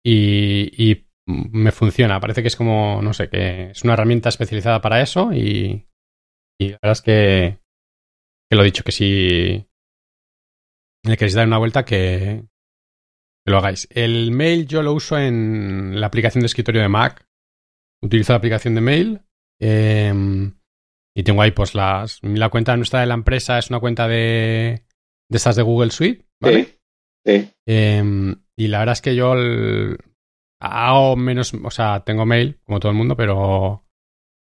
y, 0.04 1.06
me 1.24 1.72
funciona. 1.72 2.20
Parece 2.20 2.42
que 2.42 2.48
es 2.48 2.56
como, 2.56 3.00
no 3.00 3.14
sé, 3.14 3.30
que 3.30 3.70
es 3.70 3.82
una 3.82 3.94
herramienta 3.94 4.28
especializada 4.28 4.82
para 4.82 5.00
eso 5.00 5.32
y, 5.32 5.88
y 6.60 6.68
la 6.68 6.78
verdad 6.82 6.92
es 6.92 7.00
que, 7.00 7.60
que 8.50 8.56
lo 8.56 8.60
he 8.60 8.66
dicho, 8.66 8.84
que 8.84 8.92
si 8.92 9.66
le 11.06 11.16
queréis 11.16 11.32
dar 11.32 11.46
una 11.46 11.56
vuelta, 11.56 11.86
que 11.86 12.44
lo 13.46 13.56
hagáis. 13.56 13.88
El 13.90 14.32
mail 14.32 14.66
yo 14.66 14.82
lo 14.82 14.92
uso 14.92 15.16
en 15.16 15.98
la 15.98 16.08
aplicación 16.08 16.42
de 16.42 16.46
escritorio 16.46 16.82
de 16.82 16.88
Mac. 16.90 17.29
Utilizo 18.02 18.32
la 18.32 18.38
aplicación 18.38 18.74
de 18.74 18.80
mail. 18.80 19.22
Em, 19.60 20.54
y 21.14 21.22
tengo 21.22 21.42
ahí 21.42 21.50
pues 21.50 21.74
las... 21.74 22.20
La 22.22 22.48
cuenta 22.48 22.76
nuestra 22.76 23.00
de 23.00 23.06
la 23.06 23.14
empresa 23.14 23.58
es 23.58 23.70
una 23.70 23.80
cuenta 23.80 24.08
de, 24.08 24.84
de 25.28 25.36
estas 25.36 25.56
de 25.56 25.62
Google 25.62 25.90
Suite, 25.90 26.24
¿vale? 26.40 26.64
Sí. 26.64 26.78
sí. 27.26 27.50
Em, 27.66 28.36
y 28.56 28.68
la 28.68 28.80
verdad 28.80 28.94
es 28.94 29.02
que 29.02 29.14
yo 29.14 29.34
hago 30.60 31.16
menos, 31.16 31.54
o 31.54 31.70
sea, 31.70 32.04
tengo 32.04 32.26
mail, 32.26 32.60
como 32.64 32.80
todo 32.80 32.92
el 32.92 32.98
mundo, 32.98 33.16
pero 33.16 33.84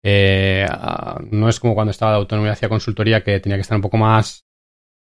eh, 0.04 0.66
no 1.30 1.48
es 1.48 1.60
como 1.60 1.74
cuando 1.74 1.90
estaba 1.90 2.12
de 2.12 2.18
autonomía 2.18 2.52
hacía 2.52 2.68
consultoría 2.68 3.22
que 3.22 3.40
tenía 3.40 3.56
que 3.56 3.62
estar 3.62 3.76
un 3.76 3.82
poco 3.82 3.96
más 3.96 4.46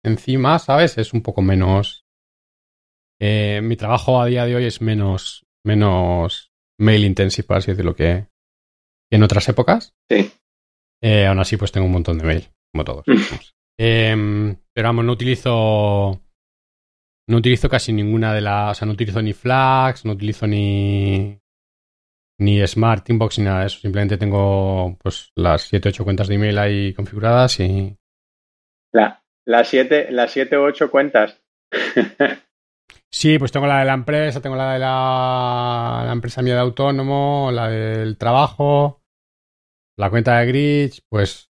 encima, 0.03 0.59
¿sabes? 0.59 0.97
Es 0.97 1.13
un 1.13 1.21
poco 1.21 1.41
menos. 1.41 2.05
Eh, 3.19 3.61
mi 3.63 3.75
trabajo 3.75 4.21
a 4.21 4.25
día 4.27 4.45
de 4.45 4.55
hoy 4.55 4.65
es 4.65 4.81
menos, 4.81 5.45
menos 5.65 6.51
mail 6.79 7.05
intensive, 7.05 7.47
por 7.47 7.57
así 7.57 7.71
decirlo, 7.71 7.95
que, 7.95 8.27
en 9.11 9.23
otras 9.23 9.47
épocas. 9.49 9.93
Sí. 10.09 10.31
Eh, 11.01 11.25
aún 11.25 11.39
así, 11.39 11.57
pues 11.57 11.71
tengo 11.71 11.85
un 11.87 11.93
montón 11.93 12.17
de 12.17 12.25
mail, 12.25 12.47
como 12.73 12.83
todos. 12.83 13.05
Em, 13.77 14.55
pero 14.73 14.87
vamos, 14.87 15.05
no 15.05 15.11
utilizo. 15.11 16.21
No 17.27 17.37
utilizo 17.37 17.69
casi 17.69 17.91
ninguna 17.91 18.33
de 18.33 18.41
las. 18.41 18.71
O 18.71 18.79
sea, 18.79 18.85
no 18.85 18.93
utilizo 18.93 19.21
ni 19.21 19.33
Flags, 19.33 20.05
no 20.05 20.13
utilizo 20.13 20.47
ni. 20.47 21.39
Ni 22.39 22.65
Smart 22.67 23.09
Inbox 23.09 23.39
ni 23.39 23.45
nada 23.45 23.61
de 23.61 23.67
eso. 23.67 23.79
Simplemente 23.79 24.17
tengo 24.17 24.97
pues 25.01 25.31
las 25.35 25.63
7 25.63 25.89
8 25.89 26.03
cuentas 26.03 26.27
de 26.27 26.35
email 26.35 26.57
ahí 26.57 26.93
configuradas 26.93 27.59
y. 27.59 27.97
La, 28.93 29.23
las 29.45 29.67
7 29.67 30.07
las 30.11 30.31
siete, 30.31 30.57
8 30.57 30.91
cuentas. 30.91 31.41
sí, 33.15 33.39
pues 33.39 33.51
tengo 33.51 33.65
la 33.65 33.79
de 33.79 33.85
la 33.85 33.93
empresa, 33.93 34.41
tengo 34.41 34.57
la 34.57 34.73
de 34.73 34.79
la, 34.79 36.03
la 36.05 36.11
empresa 36.11 36.41
mía 36.41 36.55
de 36.55 36.59
autónomo, 36.59 37.49
la 37.51 37.69
del 37.69 38.17
trabajo, 38.17 39.01
la 39.97 40.09
cuenta 40.09 40.37
de 40.37 40.47
Gridge, 40.47 41.01
pues 41.09 41.49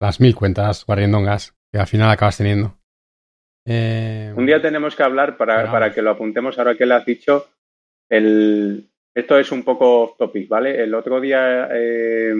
las 0.00 0.20
mil 0.20 0.34
cuentas 0.34 0.84
guardiendongas 0.84 1.56
que 1.72 1.78
al 1.78 1.86
final 1.86 2.10
acabas 2.10 2.36
teniendo. 2.36 2.78
Eh, 3.66 4.34
Un 4.36 4.44
día 4.44 4.60
tenemos 4.60 4.94
que 4.94 5.02
hablar 5.02 5.38
para, 5.38 5.70
para, 5.70 5.92
que 5.92 6.02
lo 6.02 6.10
apuntemos 6.10 6.58
ahora 6.58 6.76
que 6.76 6.84
le 6.84 6.94
has 6.94 7.06
dicho. 7.06 7.46
El, 8.10 8.90
esto 9.14 9.38
es 9.38 9.50
un 9.52 9.64
poco 9.64 10.02
off 10.02 10.18
topic, 10.18 10.48
¿vale? 10.48 10.82
El 10.82 10.94
otro 10.94 11.18
día 11.18 11.66
eh, 11.72 12.34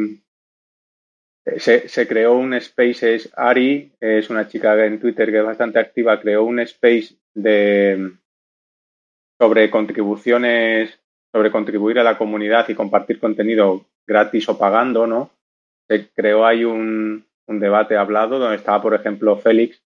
se, 1.57 1.89
se, 1.89 2.07
creó 2.07 2.35
un 2.35 2.61
Spaces, 2.61 3.33
Ari, 3.35 3.95
es 3.99 4.29
una 4.29 4.47
chica 4.47 4.85
en 4.85 5.01
Twitter 5.01 5.31
que 5.31 5.39
es 5.39 5.45
bastante 5.47 5.79
activa, 5.79 6.21
creó 6.21 6.45
un 6.45 6.61
space 6.61 7.17
de 7.33 8.19
sobre 9.45 9.69
contribuciones, 9.69 10.99
sobre 11.31 11.51
contribuir 11.51 11.99
a 11.99 12.03
la 12.03 12.17
comunidad 12.17 12.67
y 12.71 12.75
compartir 12.75 13.21
contenido 13.21 13.85
gratis 14.07 14.49
o 14.49 14.57
pagando, 14.57 15.07
¿no? 15.07 15.33
Se 15.87 16.09
creó 16.09 16.47
ahí 16.47 16.65
un, 16.65 17.27
debate 17.47 17.99
hablado 17.99 18.39
donde 18.39 18.57
estaba, 18.57 18.81
por 18.81 18.95
ejemplo, 18.95 19.37
Félix, 19.37 19.83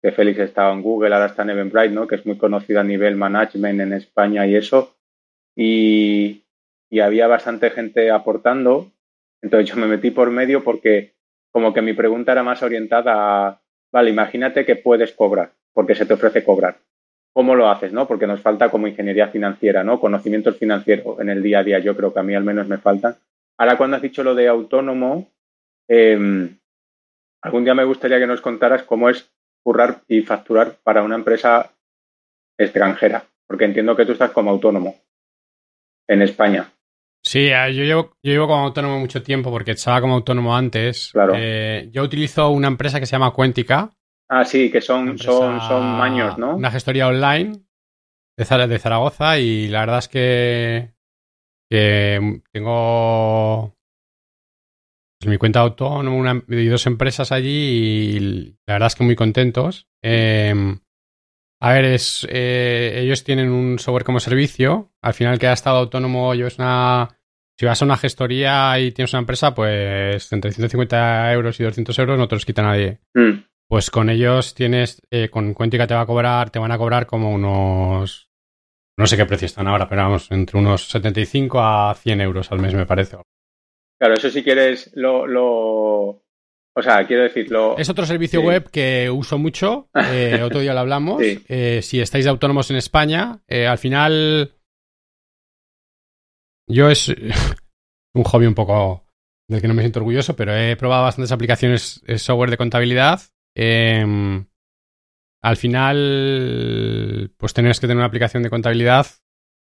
que 0.00 0.10
Félix 0.10 0.38
estaba 0.38 0.72
en 0.72 0.80
Google, 0.80 1.12
ahora 1.12 1.26
está 1.26 1.42
en 1.42 1.50
Eventbrite, 1.50 1.90
¿no? 1.90 2.06
que 2.06 2.14
es 2.14 2.24
muy 2.24 2.38
conocido 2.38 2.80
a 2.80 2.84
nivel 2.84 3.14
management 3.14 3.82
en 3.82 3.92
España 3.92 4.46
y 4.46 4.56
eso. 4.56 4.96
Y, 5.54 6.44
y, 6.88 7.00
había 7.00 7.26
bastante 7.26 7.68
gente 7.68 8.10
aportando. 8.10 8.90
Entonces 9.42 9.68
yo 9.68 9.76
me 9.76 9.86
metí 9.86 10.12
por 10.12 10.30
medio 10.30 10.64
porque 10.64 11.12
como 11.52 11.74
que 11.74 11.82
mi 11.82 11.92
pregunta 11.92 12.32
era 12.32 12.42
más 12.42 12.62
orientada 12.62 13.48
a, 13.48 13.60
vale, 13.92 14.08
imagínate 14.08 14.64
que 14.64 14.76
puedes 14.76 15.12
cobrar, 15.12 15.52
porque 15.74 15.94
se 15.94 16.06
te 16.06 16.14
ofrece 16.14 16.42
cobrar. 16.42 16.78
¿Cómo 17.34 17.54
lo 17.54 17.68
haces? 17.68 17.92
¿no? 17.92 18.06
Porque 18.06 18.26
nos 18.26 18.40
falta 18.40 18.70
como 18.70 18.86
ingeniería 18.86 19.28
financiera, 19.28 19.82
¿no? 19.82 20.00
Conocimientos 20.00 20.56
financieros 20.56 21.18
en 21.18 21.28
el 21.28 21.42
día 21.42 21.58
a 21.58 21.64
día, 21.64 21.78
yo 21.80 21.96
creo 21.96 22.14
que 22.14 22.20
a 22.20 22.22
mí 22.22 22.34
al 22.34 22.44
menos 22.44 22.68
me 22.68 22.78
faltan. 22.78 23.16
Ahora 23.58 23.76
cuando 23.76 23.96
has 23.96 24.02
dicho 24.02 24.22
lo 24.22 24.34
de 24.34 24.48
autónomo, 24.48 25.30
eh, 25.88 26.48
algún 27.42 27.64
día 27.64 27.74
me 27.74 27.84
gustaría 27.84 28.18
que 28.18 28.26
nos 28.26 28.40
contaras 28.40 28.84
cómo 28.84 29.10
es 29.10 29.30
currar 29.62 30.02
y 30.08 30.22
facturar 30.22 30.76
para 30.82 31.02
una 31.02 31.16
empresa 31.16 31.72
extranjera, 32.56 33.24
porque 33.46 33.64
entiendo 33.64 33.96
que 33.96 34.06
tú 34.06 34.12
estás 34.12 34.30
como 34.30 34.50
autónomo 34.50 34.94
en 36.06 36.22
España. 36.22 36.70
Sí, 37.22 37.48
yo 37.48 37.84
llevo, 37.84 38.16
yo 38.22 38.32
llevo 38.32 38.46
como 38.46 38.64
autónomo 38.64 39.00
mucho 39.00 39.22
tiempo 39.22 39.50
porque 39.50 39.72
estaba 39.72 40.02
como 40.02 40.14
autónomo 40.14 40.54
antes. 40.54 41.10
Claro. 41.12 41.32
Eh, 41.36 41.88
yo 41.90 42.02
utilizo 42.02 42.50
una 42.50 42.68
empresa 42.68 43.00
que 43.00 43.06
se 43.06 43.12
llama 43.12 43.32
Cuéntica. 43.32 43.90
Ah, 44.28 44.44
sí, 44.44 44.70
que 44.70 44.80
son, 44.80 45.18
son, 45.18 45.60
son 45.60 45.98
maños, 45.98 46.38
¿no? 46.38 46.56
Una 46.56 46.70
gestoría 46.70 47.08
online 47.08 47.60
de, 48.36 48.66
de 48.66 48.78
Zaragoza 48.78 49.38
y 49.38 49.68
la 49.68 49.80
verdad 49.80 49.98
es 49.98 50.08
que, 50.08 50.94
que 51.70 52.42
tengo 52.52 53.76
pues 55.20 55.30
mi 55.30 55.38
cuenta 55.38 55.60
autónoma 55.60 56.16
una, 56.16 56.42
y 56.48 56.66
dos 56.66 56.86
empresas 56.86 57.32
allí 57.32 57.48
y 57.50 58.20
la 58.66 58.74
verdad 58.74 58.88
es 58.88 58.94
que 58.94 59.04
muy 59.04 59.16
contentos. 59.16 59.88
Eh, 60.02 60.54
a 61.64 61.72
ver, 61.72 61.86
es, 61.86 62.26
eh, 62.30 62.92
ellos 62.96 63.24
tienen 63.24 63.50
un 63.50 63.78
software 63.78 64.04
como 64.04 64.20
servicio. 64.20 64.92
Al 65.00 65.14
final, 65.14 65.38
que 65.38 65.46
ha 65.46 65.54
estado 65.54 65.78
autónomo, 65.78 66.34
yo 66.34 66.46
es 66.46 66.58
una. 66.58 67.16
Si 67.58 67.64
vas 67.64 67.80
a 67.80 67.86
una 67.86 67.96
gestoría 67.96 68.78
y 68.80 68.92
tienes 68.92 69.14
una 69.14 69.20
empresa, 69.20 69.54
pues 69.54 70.30
entre 70.32 70.52
150 70.52 71.32
euros 71.32 71.58
y 71.58 71.64
200 71.64 71.98
euros 72.00 72.18
no 72.18 72.28
te 72.28 72.34
los 72.34 72.44
quita 72.44 72.62
nadie. 72.62 73.00
Mm. 73.14 73.44
Pues 73.68 73.90
con 73.90 74.10
ellos 74.10 74.54
tienes, 74.54 75.02
eh, 75.10 75.28
con 75.30 75.54
Cuentica 75.54 75.86
te 75.86 75.94
va 75.94 76.02
a 76.02 76.06
cobrar, 76.06 76.50
te 76.50 76.58
van 76.58 76.72
a 76.72 76.78
cobrar 76.78 77.06
como 77.06 77.32
unos. 77.32 78.28
No 78.96 79.06
sé 79.06 79.16
qué 79.16 79.26
precio 79.26 79.46
están 79.46 79.66
ahora, 79.66 79.88
pero 79.88 80.02
vamos, 80.02 80.30
entre 80.30 80.58
unos 80.58 80.88
75 80.88 81.60
a 81.60 81.94
100 81.94 82.20
euros 82.20 82.52
al 82.52 82.60
mes, 82.60 82.74
me 82.74 82.86
parece. 82.86 83.16
Claro, 83.98 84.14
eso 84.14 84.30
si 84.30 84.42
quieres 84.42 84.90
lo, 84.94 85.26
lo... 85.26 86.24
O 86.76 86.82
sea, 86.82 87.06
quiero 87.06 87.22
decirlo. 87.22 87.76
Es 87.78 87.88
otro 87.88 88.04
servicio 88.04 88.40
sí. 88.40 88.46
web 88.46 88.68
que 88.70 89.08
uso 89.08 89.38
mucho. 89.38 89.88
Eh, 89.94 90.40
otro 90.44 90.60
día 90.60 90.74
lo 90.74 90.80
hablamos. 90.80 91.22
Sí. 91.22 91.42
Eh, 91.48 91.80
si 91.82 92.00
estáis 92.00 92.24
de 92.24 92.30
autónomos 92.30 92.70
en 92.70 92.76
España, 92.76 93.40
eh, 93.46 93.66
al 93.66 93.78
final. 93.78 94.52
Yo 96.68 96.90
es 96.90 97.08
un 98.14 98.24
hobby 98.24 98.46
un 98.46 98.54
poco 98.54 99.06
del 99.48 99.60
que 99.60 99.68
no 99.68 99.74
me 99.74 99.82
siento 99.82 100.00
orgulloso, 100.00 100.34
pero 100.34 100.56
he 100.56 100.76
probado 100.76 101.04
bastantes 101.04 101.32
aplicaciones 101.32 102.02
software 102.16 102.50
de 102.50 102.56
contabilidad. 102.56 103.20
Em, 103.56 104.46
al 105.42 105.56
final, 105.56 107.32
pues 107.36 107.54
tienes 107.54 107.78
que 107.78 107.86
tener 107.86 107.98
una 107.98 108.06
aplicación 108.06 108.42
de 108.42 108.50
contabilidad 108.50 109.06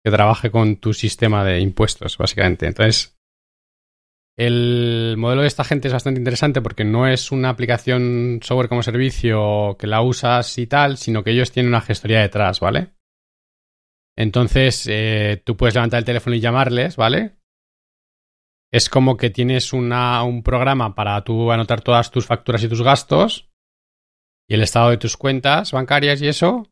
que 0.03 0.11
trabaje 0.11 0.49
con 0.49 0.77
tu 0.77 0.93
sistema 0.93 1.43
de 1.43 1.59
impuestos, 1.59 2.17
básicamente. 2.17 2.67
Entonces, 2.67 3.17
el 4.37 5.15
modelo 5.17 5.41
de 5.41 5.47
esta 5.47 5.63
gente 5.63 5.87
es 5.87 5.93
bastante 5.93 6.19
interesante 6.19 6.61
porque 6.61 6.85
no 6.85 7.07
es 7.07 7.31
una 7.31 7.49
aplicación 7.49 8.39
software 8.43 8.69
como 8.69 8.83
servicio 8.83 9.75
que 9.79 9.87
la 9.87 10.01
usas 10.01 10.57
y 10.57 10.67
tal, 10.67 10.97
sino 10.97 11.23
que 11.23 11.31
ellos 11.31 11.51
tienen 11.51 11.69
una 11.69 11.81
gestoría 11.81 12.21
detrás, 12.21 12.59
¿vale? 12.59 12.93
Entonces, 14.15 14.87
eh, 14.89 15.41
tú 15.43 15.57
puedes 15.57 15.75
levantar 15.75 15.99
el 15.99 16.05
teléfono 16.05 16.35
y 16.35 16.39
llamarles, 16.39 16.95
¿vale? 16.95 17.37
Es 18.71 18.89
como 18.89 19.17
que 19.17 19.29
tienes 19.29 19.73
una, 19.73 20.23
un 20.23 20.43
programa 20.43 20.95
para 20.95 21.21
tú 21.23 21.51
anotar 21.51 21.81
todas 21.81 22.11
tus 22.11 22.25
facturas 22.25 22.63
y 22.63 22.69
tus 22.69 22.81
gastos 22.81 23.46
y 24.47 24.55
el 24.55 24.61
estado 24.61 24.89
de 24.89 24.97
tus 24.97 25.17
cuentas 25.17 25.71
bancarias 25.71 26.21
y 26.21 26.27
eso, 26.27 26.67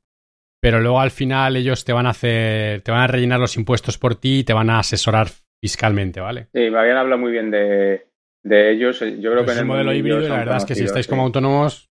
pero 0.62 0.80
luego 0.80 1.00
al 1.00 1.12
final 1.12 1.56
ellos 1.58 1.86
te 1.86 1.94
van 1.94 2.08
a 2.08 2.12
hacer, 2.12 2.82
te 2.82 2.92
van 2.92 3.02
a 3.02 3.08
rellenar 3.08 3.40
los 3.40 3.58
impuestos 3.58 3.98
por 3.98 4.16
ti 4.16 4.40
y 4.40 4.44
te 4.44 4.54
van 4.54 4.70
a 4.70 4.80
asesorar 4.80 5.28
fiscalmente, 5.62 6.22
¿vale? 6.22 6.48
Sí, 6.54 6.70
me 6.70 6.80
habían 6.80 6.98
hablado 6.98 7.20
muy 7.20 7.32
bien 7.32 7.52
de, 7.52 8.08
de 8.44 8.72
ellos. 8.72 9.00
Yo 9.00 9.32
creo 9.32 9.44
pues 9.44 9.46
que 9.46 9.52
en 9.54 9.60
el 9.60 9.66
modelo 9.66 9.94
híbrido, 9.94 10.20
la 10.20 10.38
verdad 10.38 10.58
es 10.58 10.66
que 10.66 10.76
si 10.76 10.86
estáis 10.86 11.06
sí. 11.06 11.10
como 11.10 11.24
autónomos, 11.24 11.90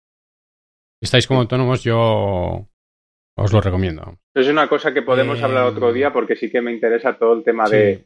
si 1.01 1.05
estáis 1.05 1.27
como 1.27 1.41
autónomos, 1.41 1.83
yo 1.83 2.69
os 3.37 3.53
lo 3.53 3.61
recomiendo. 3.61 4.19
Es 4.35 4.49
una 4.49 4.69
cosa 4.69 4.95
que 4.95 5.03
podemos 5.03 5.41
eh... 5.41 5.45
hablar 5.45 5.65
otro 5.65 5.93
día 5.93 6.13
porque 6.13 6.37
sí 6.37 6.51
que 6.51 6.63
me 6.63 6.73
interesa 6.73 7.19
todo 7.19 7.35
el 7.35 7.45
tema 7.45 7.67
sí. 7.67 7.77
de 7.77 8.05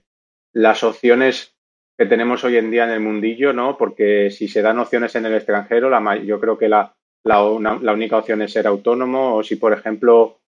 las 0.55 0.83
opciones 0.83 1.55
que 1.99 2.07
tenemos 2.07 2.45
hoy 2.45 2.57
en 2.57 2.71
día 2.71 2.85
en 2.85 2.91
el 2.91 3.01
mundillo, 3.01 3.53
¿no? 3.53 3.77
Porque 3.77 4.31
si 4.31 4.49
se 4.49 4.63
dan 4.63 4.79
opciones 4.79 5.15
en 5.17 5.27
el 5.27 5.35
extranjero, 5.35 5.91
la, 5.91 6.17
yo 6.17 6.41
creo 6.41 6.57
que 6.57 6.69
la, 6.69 6.95
la, 7.25 7.45
una, 7.45 7.79
la 7.81 7.93
única 7.93 8.19
opción 8.19 8.43
es 8.43 8.53
ser 8.53 8.67
autónomo 8.67 9.37
o 9.37 9.43
si, 9.43 9.57
por 9.57 9.73
ejemplo, 9.73 10.39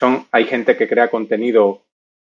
son, 0.00 0.26
hay 0.30 0.44
gente 0.44 0.76
que 0.76 0.88
crea 0.88 1.10
contenido 1.10 1.82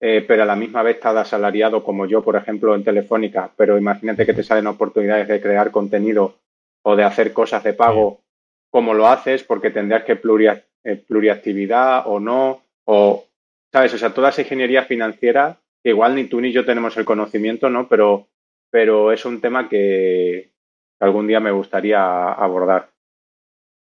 eh, 0.01 0.23
pero 0.27 0.43
a 0.43 0.45
la 0.45 0.55
misma 0.55 0.83
vez 0.83 0.97
estás 0.97 1.15
asalariado 1.15 1.83
como 1.83 2.05
yo, 2.05 2.21
por 2.21 2.35
ejemplo, 2.35 2.75
en 2.75 2.83
Telefónica, 2.83 3.51
pero 3.55 3.77
imagínate 3.77 4.25
que 4.25 4.33
te 4.33 4.43
salen 4.43 4.67
oportunidades 4.67 5.27
de 5.27 5.41
crear 5.41 5.71
contenido 5.71 6.35
o 6.83 6.95
de 6.95 7.03
hacer 7.03 7.31
cosas 7.33 7.63
de 7.63 7.73
pago, 7.73 8.21
¿cómo 8.69 8.93
lo 8.93 9.07
haces? 9.07 9.43
Porque 9.43 9.71
tendrás 9.71 10.03
que 10.03 10.15
pluria, 10.17 10.63
eh, 10.83 10.97
pluriactividad 10.97 12.03
o 12.07 12.19
no, 12.19 12.61
o, 12.85 13.25
¿sabes? 13.71 13.93
O 13.93 13.97
sea, 13.97 14.13
toda 14.13 14.29
esa 14.29 14.41
ingeniería 14.41 14.83
financiera, 14.83 15.57
que 15.81 15.89
igual 15.89 16.15
ni 16.15 16.25
tú 16.25 16.41
ni 16.41 16.51
yo 16.51 16.65
tenemos 16.65 16.97
el 16.97 17.05
conocimiento, 17.05 17.69
¿no? 17.69 17.87
Pero, 17.87 18.27
pero 18.69 19.11
es 19.13 19.23
un 19.25 19.39
tema 19.39 19.69
que 19.69 20.51
algún 20.99 21.25
día 21.25 21.39
me 21.39 21.51
gustaría 21.51 22.33
abordar. 22.33 22.89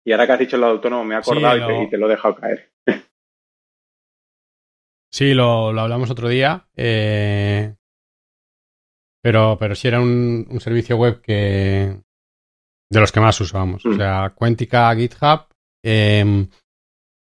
Y 0.07 0.13
ahora 0.13 0.27
que 0.27 0.33
has 0.33 0.39
dicho 0.39 0.57
lo 0.59 0.67
de 0.67 0.73
autónomo, 0.73 1.05
me 1.05 1.15
he 1.15 1.19
acordado 1.19 1.57
sí, 1.57 1.63
y, 1.63 1.67
te, 1.67 1.83
y 1.85 1.91
te 1.91 1.99
lo 1.99 2.07
he 2.07 2.11
dejado 2.11 2.37
caer. 2.37 2.71
Sí, 5.15 5.33
lo, 5.33 5.73
lo 5.73 5.83
hablamos 5.83 6.11
otro 6.11 6.29
día. 6.29 6.67
Eh, 6.75 7.73
pero, 9.23 9.57
pero 9.61 9.77
sí 9.77 9.87
era 9.87 10.01
un, 10.01 10.45
un, 10.51 10.61
servicio 10.61 10.97
web 10.97 11.21
que. 11.21 12.01
de 12.91 13.01
los 13.01 13.13
que 13.13 13.21
más 13.21 13.41
usábamos. 13.41 13.85
Mm. 13.85 13.91
O 13.91 13.95
sea, 13.95 14.35
Quentica, 14.37 14.93
GitHub. 14.97 15.47
Eh, 15.85 16.49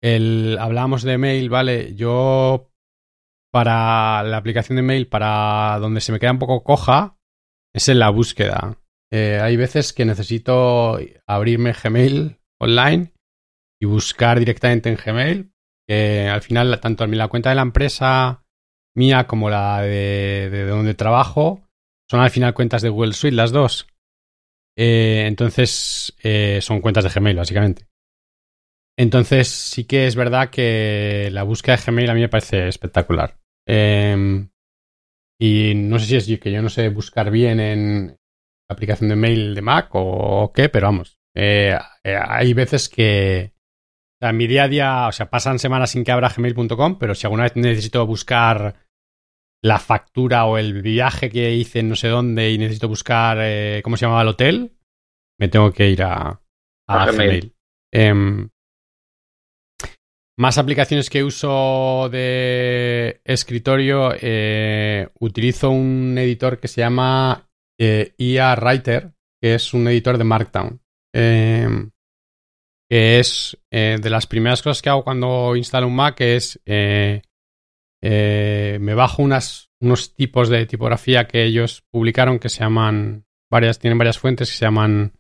el, 0.03 0.59
hablábamos 0.61 1.05
de 1.05 1.17
mail, 1.17 1.49
¿vale? 1.49 1.95
Yo. 1.95 2.73
Para 3.53 4.25
la 4.25 4.39
aplicación 4.39 4.75
de 4.75 4.83
mail, 4.83 5.07
para 5.07 5.79
donde 5.79 6.01
se 6.01 6.11
me 6.11 6.19
queda 6.19 6.33
un 6.33 6.41
poco 6.41 6.65
coja, 6.65 7.17
es 7.73 7.89
en 7.89 8.01
la 8.01 8.11
búsqueda. 8.11 8.77
Eh, 9.13 9.39
hay 9.41 9.57
veces 9.57 9.93
que 9.93 10.05
necesito 10.05 10.99
abrirme 11.25 11.73
Gmail 11.73 12.37
online 12.61 13.13
y 13.81 13.87
buscar 13.87 14.39
directamente 14.39 14.89
en 14.89 14.97
Gmail. 14.97 15.53
Que 15.89 16.29
al 16.29 16.43
final, 16.43 16.81
tanto 16.81 17.07
la 17.07 17.29
cuenta 17.29 17.51
de 17.51 17.57
la 17.57 17.63
empresa 17.63 18.45
mía 18.97 19.27
como 19.27 19.51
la 19.51 19.83
de, 19.83 20.49
de 20.51 20.67
donde 20.67 20.95
trabajo 20.95 21.63
son 22.11 22.21
al 22.21 22.31
final 22.31 22.55
cuentas 22.55 22.83
de 22.83 22.89
Google 22.89 23.13
Suite, 23.13 23.37
las 23.37 23.53
dos. 23.53 23.87
Eh, 24.77 25.25
entonces, 25.27 26.15
eh, 26.23 26.61
son 26.61 26.81
cuentas 26.81 27.05
de 27.05 27.11
Gmail, 27.11 27.37
básicamente. 27.37 27.87
Entonces, 28.99 29.49
sí 29.49 29.85
que 29.85 30.07
es 30.07 30.17
verdad 30.17 30.51
que 30.51 31.29
la 31.33 31.43
búsqueda 31.43 31.77
de 31.77 31.83
Gmail 31.83 32.11
a 32.11 32.15
mí 32.15 32.21
me 32.21 32.29
parece 32.29 32.69
espectacular. 32.69 33.39
Eh, 33.69 34.47
y 35.39 35.75
no 35.75 35.99
sé 35.99 36.21
si 36.21 36.35
es 36.35 36.41
que 36.41 36.53
yo 36.53 36.63
no 36.63 36.69
sé 36.69 36.89
buscar 36.89 37.31
bien 37.31 37.61
en 37.61 38.07
la 38.09 38.75
aplicación 38.75 39.11
de 39.11 39.17
mail 39.17 39.55
de 39.55 39.63
Mac 39.63 39.91
o, 39.93 40.53
qué, 40.55 40.69
pero 40.69 40.87
vamos. 40.87 41.19
Eh, 41.35 41.77
eh, 42.07 42.17
hay 42.17 42.55
veces 42.55 42.89
que 42.89 43.53
o 44.17 44.25
sea, 44.25 44.33
mi 44.33 44.47
día 44.47 44.65
a 44.65 44.69
día, 44.69 45.09
o 45.09 45.13
sea, 45.13 45.29
pasan 45.29 45.59
semanas 45.59 45.91
sin 45.91 46.03
que 46.03 46.13
abra 46.13 46.33
gmail.com, 46.35 46.99
pero 46.99 47.15
si 47.15 47.27
alguna 47.27 47.43
vez 47.43 47.57
necesito 47.57 48.07
buscar 48.07 48.77
la 49.63 49.79
factura 49.79 50.47
o 50.47 50.57
el 50.57 50.81
viaje 50.81 51.29
que 51.29 51.53
hice 51.53 51.81
en 51.81 51.91
no 51.91 51.97
sé 51.97 52.09
dónde 52.09 52.51
y 52.51 52.57
necesito 52.57 52.89
buscar 52.89 53.39
eh, 53.41 53.81
cómo 53.85 53.97
se 53.97 54.07
llamaba 54.07 54.23
el 54.23 54.29
hotel, 54.29 54.73
me 55.39 55.49
tengo 55.49 55.71
que 55.71 55.91
ir 55.91 56.03
a, 56.03 56.41
a, 56.89 57.11
Gmail. 57.11 57.53
Eh, 57.93 58.15
más 60.39 60.59
aplicaciones 60.59 61.11
que 61.11 61.25
uso 61.25 62.09
de 62.11 63.21
escritorio, 63.25 64.15
eh, 64.19 65.09
utilizo 65.19 65.71
un 65.71 66.17
editor 66.17 66.59
que 66.59 66.69
se 66.69 66.81
llama 66.81 67.51
IA 67.79 68.55
Writer, 68.55 69.13
que 69.43 69.57
es 69.57 69.75
un 69.75 69.89
editor 69.89 70.17
de 70.17 70.25
Markdown. 70.25 70.81
Que 72.89 73.19
es 73.19 73.59
eh, 73.71 73.99
de 74.01 74.11
las 74.11 74.27
primeras 74.27 74.63
cosas 74.63 74.81
que 74.83 74.91
hago 74.91 75.05
cuando 75.05 75.57
instalo 75.57 75.89
un 75.89 75.97
Mac, 75.97 76.21
es 76.21 76.61
eh, 76.65 77.23
eh, 78.03 78.79
me 78.81 78.95
bajo 78.95 79.23
unas, 79.23 79.71
unos 79.81 80.15
tipos 80.15 80.49
de 80.49 80.67
tipografía 80.67 81.27
que 81.27 81.45
ellos 81.45 81.83
publicaron 81.91 82.39
que 82.39 82.49
se 82.49 82.61
llaman, 82.61 83.27
varias, 83.51 83.79
tienen 83.79 83.99
varias 83.99 84.19
fuentes 84.19 84.51
que 84.51 84.57
se 84.57 84.65
llaman 84.65 85.13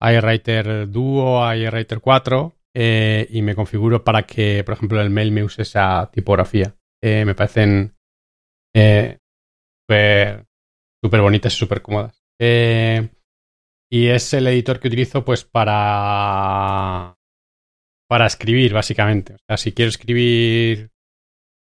iWriter 0.00 0.90
Duo, 0.90 1.54
iWriter 1.54 2.00
4, 2.00 2.56
eh, 2.74 3.26
y 3.30 3.42
me 3.42 3.54
configuro 3.54 4.02
para 4.02 4.24
que, 4.24 4.64
por 4.64 4.74
ejemplo, 4.74 5.00
el 5.00 5.10
mail 5.10 5.32
me 5.32 5.44
use 5.44 5.62
esa 5.62 6.10
tipografía. 6.12 6.74
Me 7.00 7.34
parecen 7.36 7.94
súper 11.02 11.20
bonitas 11.20 11.54
y 11.54 11.56
súper 11.56 11.82
cómodas. 11.82 12.22
Eh, 12.40 13.08
y 13.90 14.08
es 14.08 14.32
el 14.34 14.46
editor 14.46 14.80
que 14.80 14.88
utilizo 14.88 15.24
pues 15.24 15.44
para 15.44 17.16
para 18.08 18.26
escribir 18.26 18.72
básicamente. 18.72 19.34
O 19.34 19.38
sea, 19.46 19.56
si 19.56 19.72
quiero 19.72 19.90
escribir 19.90 20.90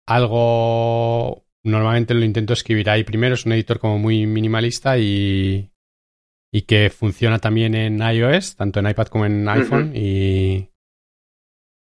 algo, 0.08 1.46
normalmente 1.64 2.14
lo 2.14 2.24
intento 2.24 2.54
escribir 2.54 2.90
ahí 2.90 3.04
primero. 3.04 3.36
Es 3.36 3.46
un 3.46 3.54
editor 3.54 3.80
como 3.80 3.98
muy 3.98 4.28
minimalista 4.28 4.98
y, 5.00 5.72
y 6.54 6.62
que 6.62 6.90
funciona 6.90 7.40
también 7.40 7.74
en 7.76 8.00
iOS, 8.00 8.56
tanto 8.56 8.80
en 8.80 8.90
iPad 8.90 9.08
como 9.08 9.26
en 9.26 9.50
iPhone. 9.50 9.90
Uh 9.90 9.94
-huh. 9.94 9.98
y, 9.98 10.70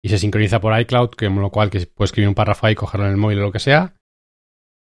y 0.04 0.10
se 0.10 0.18
sincroniza 0.18 0.60
por 0.60 0.78
iCloud, 0.80 1.12
con 1.12 1.42
lo 1.42 1.50
cual 1.50 1.70
que 1.70 1.86
puedo 1.86 2.06
escribir 2.06 2.28
un 2.28 2.36
párrafo 2.36 2.68
ahí, 2.68 2.76
cogerlo 2.76 3.06
en 3.06 3.12
el 3.12 3.18
móvil 3.18 3.40
o 3.40 3.44
lo 3.44 3.52
que 3.52 3.60
sea. 3.60 3.96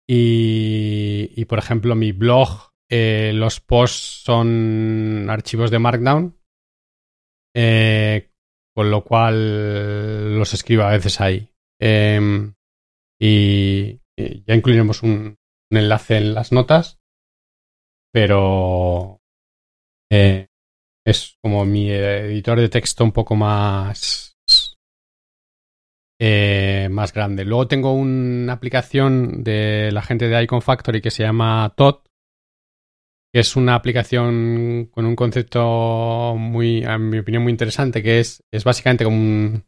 Y, 0.08 1.32
y 1.36 1.46
por 1.46 1.58
ejemplo, 1.58 1.96
mi 1.96 2.12
blog, 2.12 2.75
eh, 2.90 3.32
los 3.34 3.60
posts 3.60 4.24
son 4.24 5.28
archivos 5.30 5.72
de 5.72 5.80
Markdown, 5.80 6.38
eh, 7.56 8.32
con 8.76 8.92
lo 8.92 9.04
cual 9.04 10.38
los 10.38 10.54
escribo 10.54 10.84
a 10.84 10.92
veces 10.92 11.22
ahí. 11.22 11.50
Eh, 11.82 12.52
y, 13.20 14.02
ya 14.18 14.56
incluiremos 14.56 15.04
un, 15.04 15.38
enlace 15.72 16.18
en 16.18 16.34
las 16.34 16.52
notas, 16.52 17.00
pero 18.14 19.20
eh, 20.12 20.48
es 21.06 21.38
como 21.42 21.66
mi 21.66 21.90
editor 21.90 22.60
de 22.60 22.70
texto 22.70 23.04
un 23.04 23.12
poco 23.12 23.36
más 23.36 24.38
más 26.90 27.14
grande. 27.14 27.44
Luego 27.44 27.68
tengo 27.68 27.94
una 27.94 28.54
aplicación 28.54 29.44
de 29.44 29.92
la 29.92 30.02
gente 30.02 30.28
de 30.28 30.44
Icon 30.44 30.62
Factory 30.62 31.02
que 31.02 31.12
se 31.12 31.24
llama 31.24 31.74
que 31.76 32.06
es 33.40 33.56
una 33.56 33.76
aplicación 33.76 34.90
con 34.92 35.06
un 35.06 35.16
concepto 35.16 36.36
muy, 36.38 36.84
en 36.84 37.10
mi 37.10 37.20
opinión, 37.20 37.44
muy 37.44 37.52
interesante, 37.52 38.02
que 38.02 38.20
es, 38.20 38.44
es 38.52 38.64
básicamente 38.64 39.04
como 39.04 39.18
un, 39.18 39.66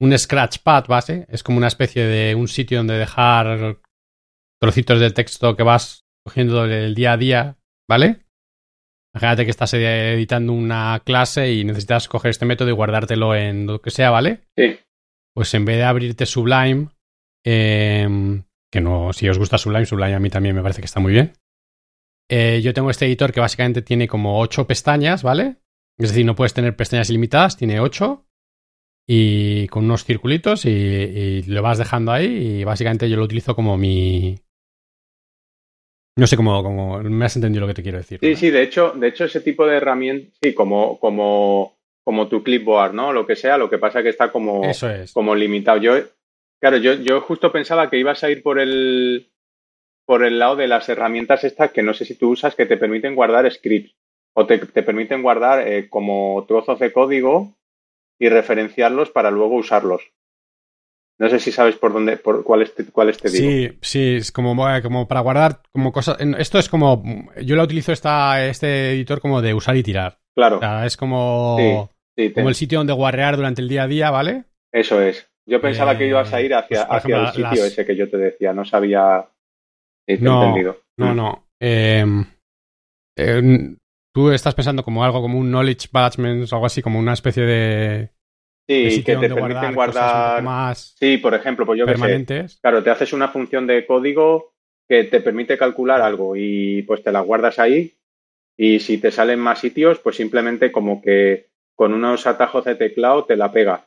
un 0.00 0.18
scratchpad 0.18 0.86
base, 0.86 1.26
es 1.28 1.42
como 1.42 1.58
una 1.58 1.68
especie 1.68 2.04
de 2.04 2.34
un 2.34 2.48
sitio 2.48 2.78
donde 2.78 2.98
dejar 2.98 3.78
trocitos 4.60 5.00
de 5.00 5.10
texto 5.10 5.56
que 5.56 5.62
vas 5.62 6.04
cogiendo 6.24 6.66
del 6.66 6.94
día 6.94 7.12
a 7.12 7.16
día, 7.16 7.58
¿vale? 7.88 8.24
Imagínate 9.14 9.44
que 9.44 9.50
estás 9.50 9.72
editando 9.74 10.52
una 10.52 11.00
clase 11.04 11.52
y 11.52 11.64
necesitas 11.64 12.08
coger 12.08 12.30
este 12.30 12.46
método 12.46 12.68
y 12.70 12.72
guardártelo 12.72 13.34
en 13.34 13.66
lo 13.66 13.80
que 13.80 13.90
sea, 13.90 14.10
¿vale? 14.10 14.40
Sí 14.56 14.78
pues 15.34 15.52
en 15.54 15.64
vez 15.64 15.76
de 15.76 15.82
abrirte 15.82 16.26
Sublime, 16.26 16.88
eh, 17.44 18.42
que 18.72 18.80
no, 18.80 19.12
si 19.12 19.28
os 19.28 19.38
gusta 19.38 19.58
Sublime, 19.58 19.84
Sublime 19.84 20.14
a 20.14 20.20
mí 20.20 20.30
también 20.30 20.54
me 20.54 20.62
parece 20.62 20.80
que 20.80 20.86
está 20.86 21.00
muy 21.00 21.12
bien. 21.12 21.32
Eh, 22.28 22.60
yo 22.62 22.72
tengo 22.72 22.90
este 22.90 23.06
editor 23.06 23.32
que 23.32 23.40
básicamente 23.40 23.82
tiene 23.82 24.08
como 24.08 24.40
ocho 24.40 24.66
pestañas, 24.66 25.22
¿vale? 25.22 25.56
Es 25.98 26.10
decir, 26.10 26.24
no 26.24 26.34
puedes 26.34 26.54
tener 26.54 26.74
pestañas 26.74 27.10
ilimitadas, 27.10 27.56
tiene 27.56 27.80
ocho 27.80 28.26
y 29.06 29.68
con 29.68 29.84
unos 29.84 30.04
circulitos 30.04 30.64
y, 30.64 30.70
y, 30.70 31.42
lo 31.42 31.60
vas 31.60 31.78
dejando 31.78 32.10
ahí 32.10 32.26
y 32.26 32.64
básicamente 32.64 33.08
yo 33.08 33.16
lo 33.16 33.24
utilizo 33.24 33.54
como 33.54 33.76
mi... 33.76 34.36
No 36.16 36.26
sé 36.26 36.36
cómo, 36.36 36.62
cómo 36.62 37.00
me 37.00 37.24
has 37.24 37.36
entendido 37.36 37.62
lo 37.62 37.66
que 37.66 37.74
te 37.74 37.82
quiero 37.82 37.98
decir. 37.98 38.20
Sí, 38.20 38.30
¿no? 38.30 38.36
sí, 38.36 38.50
de 38.50 38.62
hecho, 38.62 38.92
de 38.92 39.08
hecho 39.08 39.24
ese 39.24 39.40
tipo 39.40 39.66
de 39.66 39.76
herramientas, 39.76 40.32
sí, 40.40 40.54
como, 40.54 40.98
como 40.98 41.74
como 42.04 42.28
tu 42.28 42.42
clipboard, 42.44 42.92
¿no? 42.92 43.12
Lo 43.12 43.26
que 43.26 43.34
sea, 43.34 43.56
lo 43.56 43.70
que 43.70 43.78
pasa 43.78 43.98
es 43.98 44.02
que 44.04 44.10
está 44.10 44.30
como, 44.30 44.62
Eso 44.64 44.88
es. 44.90 45.12
como 45.12 45.34
limitado. 45.34 45.78
Yo, 45.78 45.94
claro, 46.60 46.76
yo, 46.76 46.94
yo 46.94 47.22
justo 47.22 47.50
pensaba 47.50 47.88
que 47.88 47.98
ibas 47.98 48.22
a 48.22 48.30
ir 48.30 48.42
por 48.42 48.60
el, 48.60 49.32
por 50.06 50.24
el 50.24 50.38
lado 50.38 50.56
de 50.56 50.68
las 50.68 50.88
herramientas 50.88 51.44
estas 51.44 51.72
que 51.72 51.82
no 51.82 51.94
sé 51.94 52.04
si 52.04 52.14
tú 52.14 52.30
usas 52.30 52.54
que 52.54 52.66
te 52.66 52.76
permiten 52.76 53.14
guardar 53.14 53.50
scripts 53.50 53.94
o 54.34 54.46
te, 54.46 54.58
te 54.58 54.82
permiten 54.82 55.22
guardar 55.22 55.66
eh, 55.66 55.88
como 55.88 56.44
trozos 56.46 56.78
de 56.78 56.92
código 56.92 57.54
y 58.18 58.28
referenciarlos 58.28 59.10
para 59.10 59.30
luego 59.30 59.56
usarlos. 59.56 60.02
No 61.18 61.28
sé 61.28 61.38
si 61.38 61.52
sabes 61.52 61.76
por 61.76 61.92
dónde, 61.92 62.16
por 62.16 62.42
cuáles 62.42 62.74
te, 62.74 62.84
cuáles 62.86 63.18
te 63.18 63.30
digo. 63.30 63.48
Sí, 63.48 63.78
sí, 63.82 64.16
es 64.16 64.32
como, 64.32 64.56
como 64.82 65.06
para 65.06 65.20
guardar 65.20 65.60
como 65.70 65.92
cosas. 65.92 66.16
Esto 66.38 66.58
es 66.58 66.68
como. 66.68 67.04
Yo 67.40 67.54
la 67.54 67.62
utilizo 67.62 67.92
esta, 67.92 68.44
este 68.44 68.90
editor 68.92 69.20
como 69.20 69.40
de 69.40 69.54
usar 69.54 69.76
y 69.76 69.84
tirar. 69.84 70.18
Claro. 70.34 70.56
O 70.56 70.60
sea, 70.60 70.84
es 70.86 70.96
como. 70.96 71.56
Sí. 71.58 71.94
Sí, 72.16 72.32
como 72.32 72.48
el 72.48 72.54
sitio 72.54 72.78
donde 72.78 72.92
guarrear 72.92 73.36
durante 73.36 73.60
el 73.60 73.68
día 73.68 73.84
a 73.84 73.88
día, 73.88 74.10
¿vale? 74.10 74.44
Eso 74.72 75.00
es. 75.00 75.28
Yo 75.46 75.60
pensaba 75.60 75.94
eh, 75.94 75.98
que 75.98 76.06
ibas 76.06 76.32
a 76.32 76.40
ir 76.40 76.54
hacia, 76.54 76.86
pues, 76.86 76.98
hacia 77.02 77.16
ejemplo, 77.16 77.28
el 77.28 77.28
sitio 77.28 77.62
las... 77.64 77.72
ese 77.72 77.84
que 77.84 77.96
yo 77.96 78.08
te 78.08 78.16
decía, 78.16 78.52
no 78.52 78.64
sabía. 78.64 79.26
Sí, 80.06 80.18
no, 80.20 80.42
entendido. 80.42 80.80
no, 80.96 81.12
mm. 81.12 81.16
no. 81.16 81.46
Eh, 81.60 82.04
eh, 83.16 83.76
tú 84.12 84.30
estás 84.30 84.54
pensando 84.54 84.82
como 84.84 85.04
algo 85.04 85.20
como 85.20 85.38
un 85.38 85.50
knowledge 85.50 85.88
management 85.92 86.50
o 86.50 86.54
algo 86.54 86.66
así, 86.66 86.82
como 86.82 86.98
una 86.98 87.12
especie 87.12 87.44
de. 87.44 88.10
Sí, 88.68 88.84
de 88.84 89.04
que 89.04 89.16
te 89.16 89.34
permiten 89.34 89.74
guardar. 89.74 90.42
Más 90.42 90.94
sí, 90.98 91.18
por 91.18 91.34
ejemplo, 91.34 91.66
pues 91.66 91.78
yo 91.78 91.86
permanentes. 91.86 92.42
que 92.42 92.48
sé. 92.48 92.60
Claro, 92.60 92.82
te 92.82 92.90
haces 92.90 93.12
una 93.12 93.28
función 93.28 93.66
de 93.66 93.86
código 93.86 94.54
que 94.88 95.04
te 95.04 95.20
permite 95.20 95.58
calcular 95.58 96.00
algo 96.00 96.36
y 96.36 96.82
pues 96.82 97.02
te 97.02 97.12
la 97.12 97.20
guardas 97.20 97.58
ahí. 97.58 97.94
Y 98.56 98.80
si 98.80 98.98
te 98.98 99.10
salen 99.10 99.40
más 99.40 99.58
sitios, 99.58 99.98
pues 99.98 100.16
simplemente 100.16 100.70
como 100.70 101.02
que 101.02 101.48
con 101.74 101.92
unos 101.92 102.26
atajos 102.26 102.64
de 102.64 102.76
teclado 102.76 103.24
te 103.24 103.36
la 103.36 103.50
pega 103.50 103.86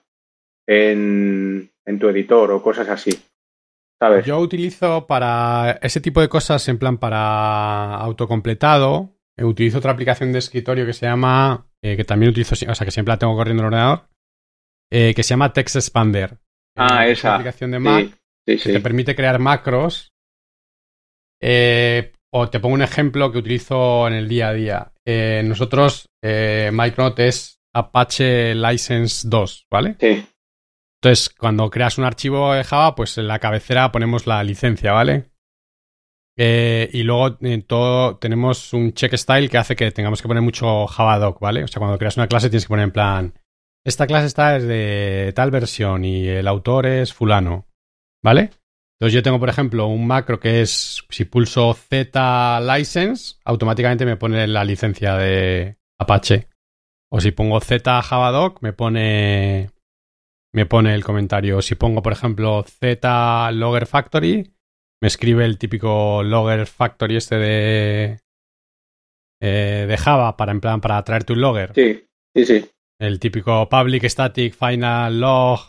en, 0.67 1.69
en 1.85 1.99
tu 1.99 2.09
editor 2.09 2.51
o 2.51 2.61
cosas 2.61 2.89
así. 2.89 3.11
¿Sabes? 3.99 4.25
Yo 4.25 4.39
utilizo 4.39 5.07
para 5.07 5.79
ese 5.81 6.01
tipo 6.01 6.21
de 6.21 6.29
cosas, 6.29 6.67
en 6.67 6.77
plan 6.77 6.97
para 6.99 7.95
autocompletado, 7.95 9.15
eh, 9.37 9.43
utilizo 9.43 9.79
otra 9.79 9.91
aplicación 9.91 10.31
de 10.31 10.39
escritorio 10.39 10.85
que 10.85 10.93
se 10.93 11.05
llama, 11.07 11.67
eh, 11.83 11.97
que 11.97 12.03
también 12.03 12.29
utilizo, 12.29 12.53
o 12.53 12.75
sea, 12.75 12.85
que 12.85 12.91
siempre 12.91 13.13
la 13.13 13.17
tengo 13.17 13.35
corriendo 13.35 13.63
en 13.63 13.67
el 13.67 13.73
ordenador, 13.73 14.07
eh, 14.91 15.13
que 15.15 15.23
se 15.23 15.29
llama 15.29 15.51
Text 15.53 15.75
Expander. 15.77 16.37
Ah, 16.77 17.07
eh, 17.07 17.11
esa. 17.13 17.35
aplicación 17.35 17.71
de 17.71 17.79
Mac. 17.79 18.05
Sí, 18.05 18.13
Sí, 18.49 18.53
que 18.53 18.59
sí. 18.59 18.71
te 18.73 18.79
permite 18.79 19.15
crear 19.15 19.39
macros. 19.39 20.13
Eh, 21.41 22.13
o 22.33 22.49
te 22.49 22.59
pongo 22.59 22.75
un 22.75 22.81
ejemplo 22.81 23.31
que 23.31 23.39
utilizo 23.39 24.07
en 24.07 24.13
el 24.13 24.27
día 24.29 24.49
a 24.49 24.53
día. 24.53 24.91
Nosotros, 25.43 26.07
eh, 26.23 26.69
Micronaut 26.73 27.17
es 27.19 27.59
Apache 27.73 28.53
License 28.55 29.27
2, 29.27 29.67
¿vale? 29.71 29.95
Sí, 29.99 30.25
Entonces, 31.01 31.29
cuando 31.29 31.69
creas 31.69 31.97
un 31.97 32.05
archivo 32.05 32.53
de 32.53 32.63
Java, 32.63 32.95
pues 32.95 33.17
en 33.17 33.27
la 33.27 33.39
cabecera 33.39 33.91
ponemos 33.91 34.25
la 34.25 34.43
licencia, 34.43 34.93
¿vale? 34.93 35.29
Eh, 36.39 36.89
y 36.93 37.03
luego 37.03 37.37
en 37.41 37.63
todo 37.63 38.17
tenemos 38.17 38.71
un 38.73 38.93
check 38.93 39.15
style 39.15 39.49
que 39.49 39.57
hace 39.57 39.75
que 39.75 39.91
tengamos 39.91 40.21
que 40.21 40.27
poner 40.27 40.43
mucho 40.43 40.85
Javadoc, 40.85 41.39
¿vale? 41.39 41.63
O 41.63 41.67
sea, 41.67 41.79
cuando 41.79 41.97
creas 41.97 42.17
una 42.17 42.27
clase 42.27 42.49
tienes 42.49 42.65
que 42.65 42.69
poner 42.69 42.85
en 42.85 42.91
plan, 42.91 43.33
esta 43.83 44.05
clase 44.05 44.27
está 44.27 44.59
desde 44.59 45.33
tal 45.33 45.49
versión 45.49 46.05
y 46.05 46.27
el 46.27 46.47
autor 46.47 46.85
es 46.85 47.13
fulano, 47.13 47.67
¿vale? 48.23 48.51
Entonces 48.99 49.13
yo 49.13 49.23
tengo, 49.23 49.39
por 49.39 49.49
ejemplo, 49.49 49.87
un 49.87 50.07
macro 50.07 50.39
que 50.39 50.61
es, 50.61 51.03
si 51.09 51.25
pulso 51.25 51.73
Z 51.73 52.59
license, 52.61 53.35
automáticamente 53.45 54.05
me 54.05 54.17
pone 54.17 54.47
la 54.47 54.63
licencia 54.63 55.15
de 55.15 55.77
Apache. 55.99 56.47
O 57.09 57.21
si 57.21 57.31
pongo 57.31 57.59
Z 57.61 58.01
Javadoc, 58.01 58.61
me 58.61 58.73
pone 58.73 59.69
me 60.57 60.65
pone 60.65 60.95
el 60.95 61.03
comentario. 61.03 61.61
Si 61.61 61.75
pongo, 61.75 62.01
por 62.01 62.13
ejemplo, 62.13 62.63
Z 62.63 63.51
Logger 63.51 63.85
Factory, 63.85 64.55
me 64.99 65.07
escribe 65.07 65.45
el 65.45 65.59
típico 65.59 66.23
Logger 66.23 66.65
Factory 66.65 67.17
este 67.17 67.35
de, 67.35 68.19
eh, 69.39 69.85
de 69.87 69.97
Java 69.97 70.35
para 70.35 70.51
en 70.51 70.59
plan 70.59 70.81
para 70.81 71.03
traerte 71.03 71.33
un 71.33 71.41
logger. 71.41 71.73
sí, 71.75 72.03
sí, 72.35 72.45
sí. 72.45 72.65
El 72.99 73.19
típico 73.19 73.69
public 73.69 74.05
static 74.05 74.55
final 74.55 75.19
log. 75.19 75.59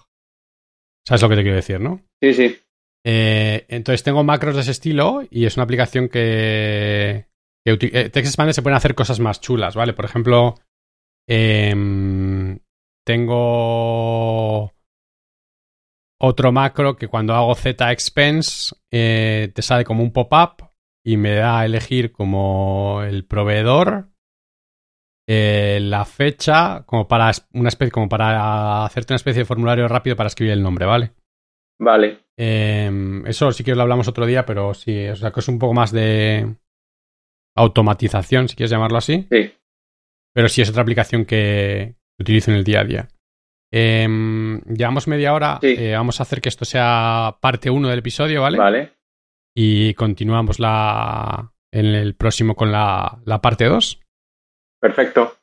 ¿Sabes 1.07 1.21
lo 1.21 1.29
que 1.29 1.37
te 1.37 1.43
quiero 1.43 1.57
decir, 1.57 1.81
no? 1.81 2.01
Sí, 2.23 2.33
sí. 2.33 2.57
Eh, 3.05 3.67
entonces 3.69 4.03
tengo 4.03 4.25
macros 4.25 4.55
de 4.55 4.63
ese 4.63 4.71
estilo 4.71 5.21
y 5.31 5.45
es 5.45 5.59
una 5.59 5.65
aplicación 5.65 6.09
que, 6.09 7.27
que 7.63 7.73
eh, 7.73 8.09
TextExpander 8.09 8.55
se 8.55 8.63
pueden 8.63 8.79
hacer 8.79 8.95
cosas 8.95 9.21
más 9.21 9.43
chulas, 9.43 9.75
¿vale? 9.75 9.93
Por 9.93 10.07
ejemplo, 10.07 10.55
em, 11.29 12.59
tengo 13.07 14.73
otro 16.21 16.53
macro 16.53 16.97
que 16.97 17.09
cuando 17.09 17.35
hago 17.35 17.55
z 17.55 17.91
expense 17.93 18.75
eh, 18.93 19.51
te 19.55 19.63
sale 19.63 19.85
como 19.85 20.03
un 20.03 20.13
pop-up 20.13 20.69
y 21.05 21.17
me 21.17 21.35
da 21.35 21.61
a 21.61 21.65
elegir 21.65 22.13
como 22.13 23.03
el 23.03 23.25
proveedor, 23.25 24.09
eh, 25.27 25.79
la 25.81 26.05
fecha, 26.05 26.85
como 26.87 27.07
para 27.07 27.31
una 27.53 27.69
especie, 27.69 27.93
como 27.93 28.09
para 28.09 28.85
hacerte 28.85 29.13
una 29.13 29.17
especie 29.17 29.43
de 29.43 29.47
formulario 29.47 29.89
rápido 29.89 30.17
para 30.17 30.27
escribir 30.27 30.53
el 30.53 30.63
nombre, 30.63 30.87
¿vale? 30.87 31.13
Vale. 31.81 32.19
Eh, 32.37 33.23
eso 33.27 33.53
sí 33.53 33.63
que 33.63 33.75
lo 33.75 33.83
hablamos 33.83 34.09
otro 34.09 34.27
día, 34.27 34.45
pero 34.45 34.75
sí, 34.75 35.09
o 35.09 35.17
sea 35.17 35.31
que 35.31 35.41
es 35.41 35.49
un 35.49 35.59
poco 35.59 35.75
más 35.75 35.93
de 35.93 36.57
automatización, 37.57 38.49
si 38.49 38.57
quieres 38.57 38.71
llamarlo 38.71 38.99
así. 38.99 39.27
Sí. 39.31 39.53
Pero 40.35 40.49
sí 40.49 40.63
es 40.63 40.71
otra 40.71 40.83
aplicación 40.83 41.25
que 41.25 41.97
utilizo 42.19 42.51
en 42.51 42.57
el 42.57 42.65
día 42.65 42.81
a 42.81 42.85
día. 42.85 43.09
Eh, 43.73 44.07
llevamos 44.67 45.09
media 45.09 45.35
hora. 45.35 45.59
Sí. 45.61 45.75
eh, 45.79 45.95
vamos 45.95 46.21
a 46.21 46.23
hacer 46.23 46.41
que 46.41 46.49
esto 46.49 46.65
sea 46.65 47.37
parte 47.41 47.71
1 47.71 47.89
del 47.89 47.99
episodio, 47.99 48.43
¿vale? 48.43 48.59
Vale. 48.59 48.93
Y 49.55 49.95
continuamos 49.95 50.59
la, 50.61 51.53
en 51.73 51.87
el 51.87 52.15
próximo 52.15 52.55
con 52.55 52.71
la, 52.73 53.19
la 53.25 53.41
parte 53.41 53.65
2. 53.67 54.01
Perfecto. 54.81 55.35